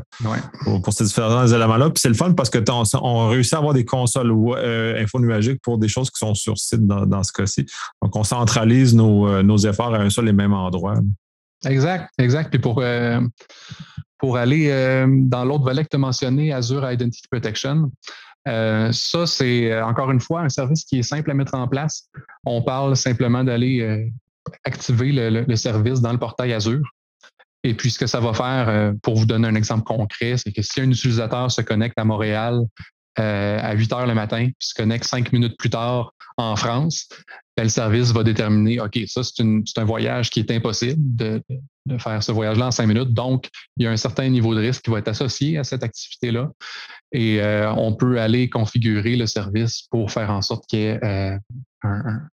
pour, 0.83 0.93
ces 0.93 1.05
différents 1.05 1.47
éléments-là. 1.47 1.91
Puis 1.91 2.01
c'est 2.01 2.09
le 2.09 2.15
fun 2.15 2.33
parce 2.33 2.51
que 2.51 2.59
on, 2.71 2.83
on 3.03 3.29
réussit 3.29 3.55
à 3.55 3.59
avoir 3.59 3.73
des 3.73 3.85
consoles 3.85 4.33
euh, 4.33 5.01
info 5.01 5.21
nuagiques 5.21 5.63
pour 5.63 5.79
des 5.79 5.89
choses 5.89 6.11
qui 6.11 6.19
sont 6.19 6.35
sur 6.35 6.59
site 6.59 6.85
dans, 6.87 7.23
ce 7.23 7.33
cas-ci. 7.33 7.67
Donc, 8.03 8.17
on 8.17 8.25
centralise 8.25 8.95
nos, 8.95 9.43
nos, 9.43 9.59
efforts 9.59 9.95
à 9.95 9.99
un 9.99 10.11
seul 10.11 10.29
et 10.29 10.33
même 10.33 10.53
endroit. 10.53 10.95
Exact, 11.65 12.11
exact. 12.19 12.51
Puis 12.51 12.59
pour, 12.59 12.83
pour 14.21 14.37
aller 14.37 14.69
euh, 14.71 15.07
dans 15.09 15.45
l'autre 15.45 15.65
volet 15.65 15.83
que 15.83 15.89
tu 15.89 15.97
as 15.97 16.01
mentionné, 16.01 16.53
Azure 16.53 16.89
Identity 16.91 17.23
Protection. 17.31 17.91
Euh, 18.49 18.93
ça, 18.93 19.27
c'est 19.27 19.73
euh, 19.73 19.85
encore 19.85 20.11
une 20.11 20.21
fois 20.21 20.43
un 20.43 20.49
service 20.49 20.85
qui 20.85 20.99
est 20.99 21.03
simple 21.03 21.31
à 21.31 21.35
mettre 21.35 21.55
en 21.55 21.67
place. 21.67 22.09
On 22.45 22.63
parle 22.63 22.97
simplement 22.97 23.43
d'aller 23.43 24.11
activer 24.65 25.13
le, 25.13 25.57
service 25.57 26.01
dans 26.01 26.13
le 26.13 26.19
portail 26.19 26.53
Azure. 26.53 26.87
Et 27.65 27.75
puis, 27.75 27.91
ce 27.91 27.99
que 27.99 28.07
ça 28.07 28.21
va 28.21 28.33
faire, 28.33 28.95
pour 29.03 29.17
vous 29.17 29.27
donner 29.27 29.49
un 29.49 29.55
exemple 29.55 29.85
concret, 29.85 30.37
c'est 30.37 30.53
que 30.53 30.63
si 30.63 30.81
un 30.81 30.91
utilisateur 30.91 31.51
se 31.51 31.61
connecte 31.61 31.99
à 31.99 32.05
Montréal 32.05 32.63
à 33.17 33.75
8 33.75 33.93
heures 33.93 34.07
le 34.07 34.15
matin, 34.15 34.45
puis 34.47 34.55
se 34.59 34.75
connecte 34.75 35.05
cinq 35.05 35.33
minutes 35.33 35.59
plus 35.59 35.69
tard 35.69 36.15
en 36.39 36.57
France, 36.57 37.09
le 37.63 37.69
service 37.69 38.13
va 38.13 38.23
déterminer, 38.23 38.81
OK, 38.81 38.99
ça, 39.07 39.23
c'est 39.23 39.79
un 39.79 39.85
voyage 39.85 40.31
qui 40.31 40.41
est 40.41 40.51
impossible 40.51 40.99
de, 40.99 41.43
de 41.87 41.99
faire 41.99 42.23
ce 42.23 42.33
voyage-là 42.33 42.69
en 42.69 42.71
cinq 42.71 42.87
minutes. 42.87 43.13
Donc, 43.13 43.49
il 43.77 43.85
y 43.85 43.87
a 43.87 43.91
un 43.91 43.97
certain 43.97 44.29
niveau 44.29 44.55
de 44.55 44.61
risque 44.61 44.83
qui 44.83 44.91
va 44.91 44.99
être 44.99 45.09
associé 45.09 45.59
à 45.59 45.65
cette 45.65 45.83
activité-là. 45.83 46.51
Et 47.13 47.41
euh, 47.41 47.73
on 47.73 47.95
peut 47.95 48.21
aller 48.21 48.49
configurer 48.49 49.17
le 49.17 49.27
service 49.27 49.83
pour 49.91 50.11
faire 50.11 50.31
en 50.31 50.43
sorte 50.43 50.65
qu'il 50.67 50.79
y 50.79 50.83
ait 50.85 51.05
euh, 51.05 51.39
un, 51.83 52.29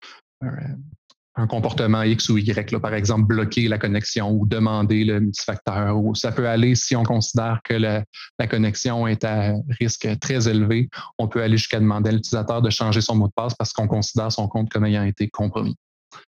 comportement 1.48 2.02
X 2.02 2.28
ou 2.28 2.38
Y, 2.38 2.70
là, 2.70 2.80
par 2.80 2.94
exemple, 2.94 3.26
bloquer 3.26 3.68
la 3.68 3.78
connexion 3.78 4.30
ou 4.30 4.46
demander 4.46 5.04
le 5.04 5.20
multifacteur. 5.20 5.96
Ou 5.96 6.14
ça 6.14 6.32
peut 6.32 6.48
aller, 6.48 6.74
si 6.74 6.94
on 6.94 7.04
considère 7.04 7.60
que 7.64 7.74
la, 7.74 8.04
la 8.38 8.46
connexion 8.46 9.06
est 9.06 9.24
à 9.24 9.54
risque 9.80 10.08
très 10.20 10.48
élevé, 10.48 10.88
on 11.18 11.28
peut 11.28 11.42
aller 11.42 11.56
jusqu'à 11.56 11.80
demander 11.80 12.10
à 12.10 12.12
l'utilisateur 12.12 12.62
de 12.62 12.70
changer 12.70 13.00
son 13.00 13.16
mot 13.16 13.28
de 13.28 13.32
passe 13.34 13.54
parce 13.54 13.72
qu'on 13.72 13.88
considère 13.88 14.30
son 14.30 14.48
compte 14.48 14.70
comme 14.70 14.84
ayant 14.84 15.04
été 15.04 15.28
compromis, 15.28 15.76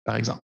par 0.04 0.16
exemple. 0.16 0.40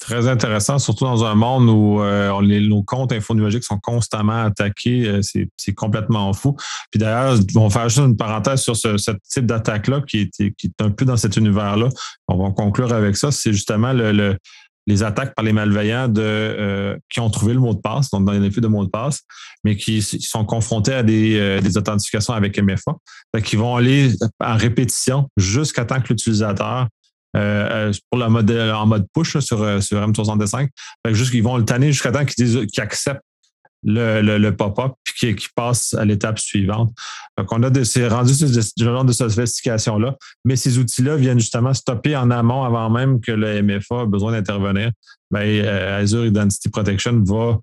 Très 0.00 0.26
intéressant, 0.26 0.78
surtout 0.78 1.04
dans 1.04 1.24
un 1.24 1.36
monde 1.36 1.68
où 1.68 2.02
euh, 2.02 2.40
nos 2.60 2.82
comptes 2.82 3.12
infonuagiques 3.12 3.62
sont 3.62 3.78
constamment 3.78 4.44
attaqués. 4.44 5.06
Euh, 5.06 5.20
c'est 5.56 5.72
complètement 5.72 6.32
fou. 6.32 6.56
Puis 6.90 6.98
d'ailleurs, 6.98 7.38
on 7.54 7.68
va 7.68 7.70
faire 7.70 7.88
juste 7.88 8.00
une 8.04 8.16
parenthèse 8.16 8.60
sur 8.60 8.76
ce, 8.76 9.12
type 9.30 9.46
d'attaque-là 9.46 10.02
qui 10.06 10.30
est, 10.40 10.80
un 10.80 10.90
peu 10.90 11.04
dans 11.04 11.16
cet 11.16 11.36
univers-là. 11.36 11.88
On 12.26 12.36
va 12.36 12.50
conclure 12.50 12.92
avec 12.92 13.16
ça. 13.16 13.30
C'est 13.30 13.52
justement 13.52 13.92
le, 13.92 14.36
les 14.88 15.02
attaques 15.04 15.34
par 15.34 15.44
les 15.44 15.52
malveillants 15.52 16.12
euh, 16.18 16.96
qui 17.08 17.20
ont 17.20 17.30
trouvé 17.30 17.54
le 17.54 17.60
mot 17.60 17.72
de 17.72 17.80
passe, 17.80 18.10
donc 18.10 18.24
dans 18.24 18.32
les 18.32 18.44
effets 18.44 18.60
de 18.60 18.66
mot 18.66 18.84
de 18.84 18.90
passe, 18.90 19.22
mais 19.62 19.76
qui, 19.76 20.02
sont 20.02 20.44
confrontés 20.44 20.92
à 20.92 21.04
des, 21.04 21.60
des 21.62 21.78
authentifications 21.78 22.34
avec 22.34 22.58
MFA. 22.58 22.96
qui 23.44 23.54
vont 23.54 23.76
aller 23.76 24.10
en 24.40 24.56
répétition 24.56 25.28
jusqu'à 25.36 25.84
temps 25.84 26.00
que 26.00 26.08
l'utilisateur 26.08 26.88
euh, 27.36 27.88
euh, 27.88 27.92
pour 28.10 28.20
le 28.20 28.28
modèle 28.28 28.70
en 28.72 28.86
mode 28.86 29.06
push 29.12 29.38
sur, 29.38 29.62
euh, 29.62 29.80
sur 29.80 29.98
M65. 30.00 30.68
juste 31.10 31.30
qu'ils 31.30 31.42
vont 31.42 31.56
le 31.56 31.64
tanner 31.64 31.92
jusqu'à 31.92 32.12
temps 32.12 32.24
qu'ils 32.24 32.66
acceptent 32.78 33.22
le, 33.86 34.22
le, 34.38 34.56
pop-up 34.56 34.92
puis 35.04 35.34
qu'ils 35.34 35.50
passent 35.54 35.92
à 35.94 36.06
l'étape 36.06 36.38
suivante. 36.38 36.94
Donc, 37.36 37.52
on 37.52 37.62
a 37.62 37.68
rendu 38.08 38.34
ce, 38.34 38.82
genre 38.82 39.04
de 39.04 39.12
sophistication-là, 39.12 40.16
mais 40.46 40.56
ces 40.56 40.78
outils-là 40.78 41.16
viennent 41.16 41.38
justement 41.38 41.74
stopper 41.74 42.16
en 42.16 42.30
amont 42.30 42.64
avant 42.64 42.88
même 42.88 43.20
que 43.20 43.32
le 43.32 43.62
MFA 43.62 44.04
ait 44.04 44.06
besoin 44.06 44.32
d'intervenir. 44.32 44.90
Ben, 45.30 45.66
Azure 45.66 46.24
Identity 46.24 46.70
Protection 46.70 47.22
va 47.26 47.34
euh, 47.34 47.56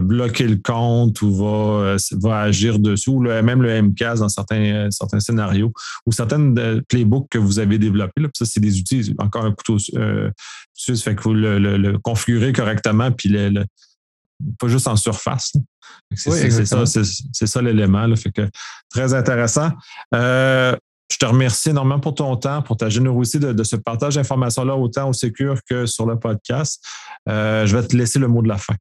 bloquer 0.00 0.46
le 0.46 0.56
compte 0.56 1.22
ou 1.22 1.34
va, 1.34 1.86
euh, 1.86 1.96
va 2.20 2.40
agir 2.40 2.78
dessus, 2.78 3.10
ou 3.10 3.20
même 3.20 3.62
le 3.62 3.82
MCAS 3.82 4.16
dans 4.16 4.28
certains, 4.28 4.60
euh, 4.60 4.88
certains 4.90 5.20
scénarios, 5.20 5.72
ou 6.06 6.12
certaines 6.12 6.82
playbooks 6.88 7.28
que 7.30 7.38
vous 7.38 7.58
avez 7.58 7.78
développées. 7.78 8.20
Là, 8.20 8.28
ça, 8.34 8.44
c'est 8.44 8.60
des 8.60 8.78
outils, 8.78 9.14
encore 9.18 9.44
un 9.44 9.52
couteau 9.52 9.78
euh, 9.96 10.30
fait 10.76 11.14
que 11.14 11.22
vous 11.22 11.34
le, 11.34 11.58
le, 11.58 11.98
configurez 11.98 12.52
correctement, 12.52 13.10
puis 13.10 13.28
le, 13.28 13.64
pas 14.58 14.68
juste 14.68 14.86
en 14.86 14.96
surface. 14.96 15.52
C'est 16.14 16.50
ça, 16.66 16.84
c'est 16.86 17.46
ça 17.46 17.62
l'élément. 17.62 18.14
Fait 18.16 18.30
que 18.30 18.48
très 18.90 19.14
intéressant. 19.14 19.70
je 20.12 21.16
te 21.18 21.26
remercie 21.26 21.70
énormément 21.70 21.98
pour 21.98 22.14
ton 22.14 22.36
temps, 22.36 22.62
pour 22.62 22.76
ta 22.76 22.88
générosité 22.88 23.38
de, 23.38 23.52
de 23.52 23.64
ce 23.64 23.76
partage 23.76 24.14
d'informations-là, 24.14 24.76
autant 24.76 25.08
au 25.08 25.12
Secure 25.12 25.58
que 25.68 25.86
sur 25.86 26.06
le 26.06 26.18
podcast. 26.18 26.84
je 27.26 27.76
vais 27.76 27.86
te 27.86 27.96
laisser 27.96 28.18
le 28.18 28.28
mot 28.28 28.42
de 28.42 28.48
la 28.48 28.58
fin. 28.58 28.74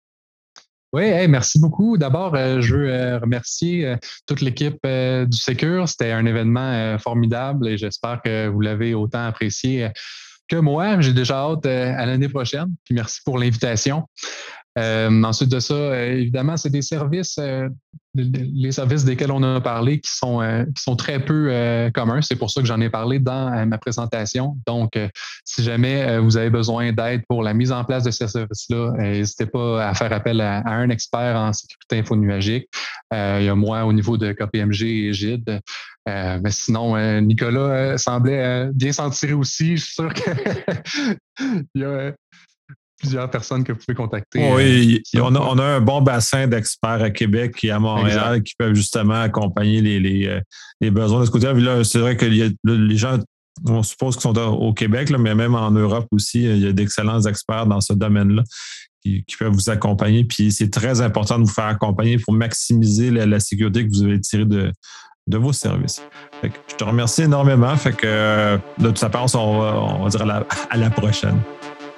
Oui, 0.98 1.28
merci 1.28 1.60
beaucoup. 1.60 1.96
D'abord, 1.96 2.34
euh, 2.34 2.60
je 2.60 2.76
veux 2.76 2.90
euh, 2.92 3.20
remercier 3.20 3.86
euh, 3.86 3.98
toute 4.26 4.42
l'équipe 4.42 4.80
du 4.84 5.38
Secure. 5.38 5.88
C'était 5.88 6.12
un 6.12 6.26
événement 6.26 6.98
formidable 6.98 7.68
et 7.68 7.78
j'espère 7.78 8.20
que 8.26 8.48
vous 8.48 8.62
l'avez 8.62 8.96
autant 8.96 9.28
apprécié 9.28 9.90
que 10.48 10.56
moi. 10.56 11.00
J'ai 11.00 11.14
déjà 11.14 11.36
hâte 11.36 11.68
à 11.68 12.04
l'année 12.08 12.30
prochaine. 12.30 12.70
Puis 12.84 12.96
merci 12.96 13.20
pour 13.24 13.38
l'invitation. 13.38 14.08
Ensuite 14.78 15.50
de 15.50 15.60
ça, 15.60 16.06
évidemment, 16.06 16.58
c'est 16.58 16.70
des 16.70 16.82
services 16.82 17.40
les 18.18 18.72
services 18.72 19.04
desquels 19.06 19.32
on 19.32 19.44
a 19.44 19.62
parlé 19.62 20.00
qui 20.00 20.12
sont, 20.12 20.42
euh, 20.42 20.66
très 20.98 21.24
peu 21.24 21.50
euh, 21.50 21.92
communs. 21.92 22.22
C'est 22.22 22.36
pour 22.36 22.50
ça 22.50 22.62
que 22.62 22.68
j'en 22.68 22.82
ai 22.82 22.90
parlé 22.90 23.20
dans 23.20 23.54
euh, 23.54 23.66
ma 23.66 23.78
présentation. 23.78 24.58
Donc, 24.66 24.98
si 25.46 25.64
jamais 25.64 26.20
vous 26.20 26.38
avez 26.38 26.50
besoin 26.50 26.92
d'aide 26.92 27.24
pour 27.28 27.44
la 27.44 27.54
mise 27.54 27.72
en 27.72 27.84
place 27.84 28.04
de 28.04 28.12
ces 28.12 28.28
services-là, 28.28 28.94
n'hésitez 28.98 29.46
pas 29.46 29.88
à 29.88 29.94
faire 29.94 30.12
appel 30.14 30.42
à, 30.42 30.64
un 30.66 30.90
expert 30.90 31.36
en 31.36 31.54
sécurité 31.54 32.00
infonuagique. 32.00 32.68
il 33.12 33.44
y 33.44 33.50
a 33.50 33.56
moi 33.56 33.86
au 33.86 33.94
niveau 33.94 34.18
de 34.18 34.32
KPMG 34.32 34.84
et 34.84 35.14
Gide. 35.14 35.60
mais 36.06 36.52
sinon, 36.52 37.22
Nicolas 37.22 37.98
semblait 37.98 38.70
bien 38.74 38.92
s'en 38.92 39.10
tirer 39.10 39.34
aussi. 39.34 39.78
Je 39.78 39.84
suis 39.84 39.94
sûr 39.94 40.14
qu'il 40.14 41.84
a 41.84 42.12
plusieurs 42.98 43.30
personnes 43.30 43.64
que 43.64 43.72
vous 43.72 43.80
pouvez 43.80 43.96
contacter. 43.96 44.52
Oui, 44.54 45.02
euh, 45.16 45.22
on, 45.22 45.36
a, 45.60 45.64
un 45.64 45.82
bon 45.82 46.02
bassin 46.02 46.48
d'experts 46.48 47.02
à 47.02 47.10
Québec 47.10 47.56
et 47.64 47.72
à 47.72 47.80
Montréal 47.80 48.44
qui 48.44 48.54
peuvent 48.58 48.74
justement 48.74 49.22
accompagner 49.22 49.82
les, 49.82 50.00
les, 50.00 50.28
euh, 50.28 50.92
besoins 50.92 51.22
de 51.22 51.26
ce 51.26 51.32
côté-là. 51.32 51.84
C'est 51.84 52.00
vrai 52.00 52.18
que 52.18 52.26
les 52.26 52.98
gens, 52.98 53.20
on 53.66 53.84
suppose 53.84 54.16
qu'ils 54.16 54.24
sont 54.24 54.38
au 54.38 54.74
Québec, 54.74 55.12
mais 55.18 55.36
même 55.36 55.56
en 55.56 55.72
Europe 55.72 56.08
aussi, 56.12 56.44
il 56.44 56.60
y 56.60 56.68
a 56.68 56.74
d'excellents 56.74 57.22
experts 57.22 57.68
dans 57.68 57.82
ce 57.82 57.94
domaine-là. 57.94 58.44
Qui, 59.04 59.24
peuvent 59.40 59.54
vous 59.54 59.70
accompagner. 59.70 60.26
Puis 60.26 60.52
c'est 60.52 60.70
très 60.70 61.00
important 61.00 61.40
de 61.40 61.46
vous 61.46 61.54
faire 61.54 61.68
accompagner 61.68 62.18
pour 62.18 62.34
maximiser 62.34 63.10
la, 63.10 63.40
sécurité 63.40 63.88
que 63.88 63.94
vous 63.94 64.04
avez 64.04 64.20
tirée 64.20 64.44
de, 64.44 64.74
de 65.28 65.38
vos 65.38 65.54
services. 65.54 66.02
je 66.44 66.76
te 66.76 66.84
remercie 66.84 67.22
énormément. 67.22 67.74
Fait 67.78 67.94
que 67.94 68.58
de 68.78 68.88
toute 68.88 69.00
façon, 69.00 69.40
on 69.40 69.60
va, 69.62 69.80
on 69.80 70.04
va 70.04 70.10
dire 70.10 70.46
à 70.70 70.76
la 70.76 70.90
prochaine. 70.90 71.40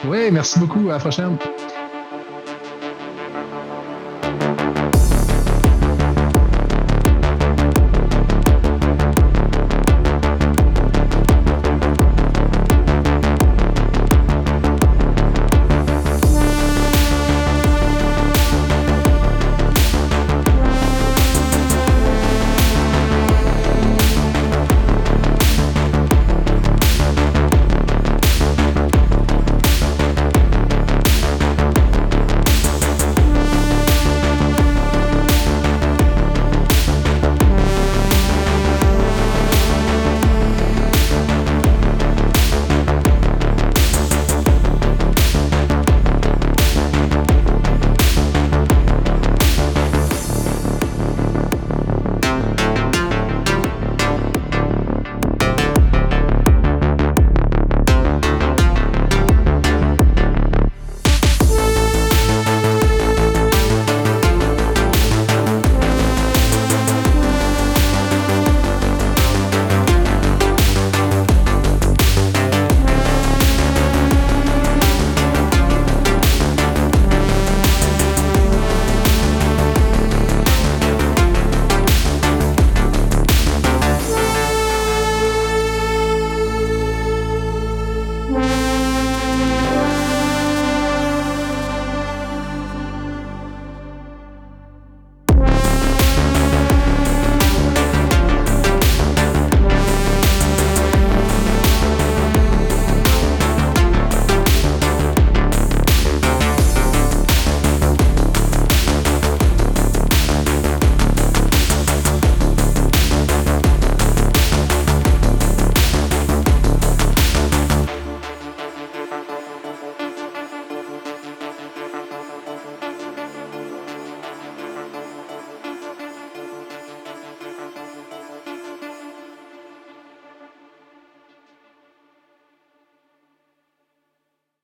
Oui, 0.05 0.31
merci 0.31 0.59
beaucoup. 0.59 0.89
À 0.89 0.93
la 0.93 0.99
prochaine. 0.99 1.37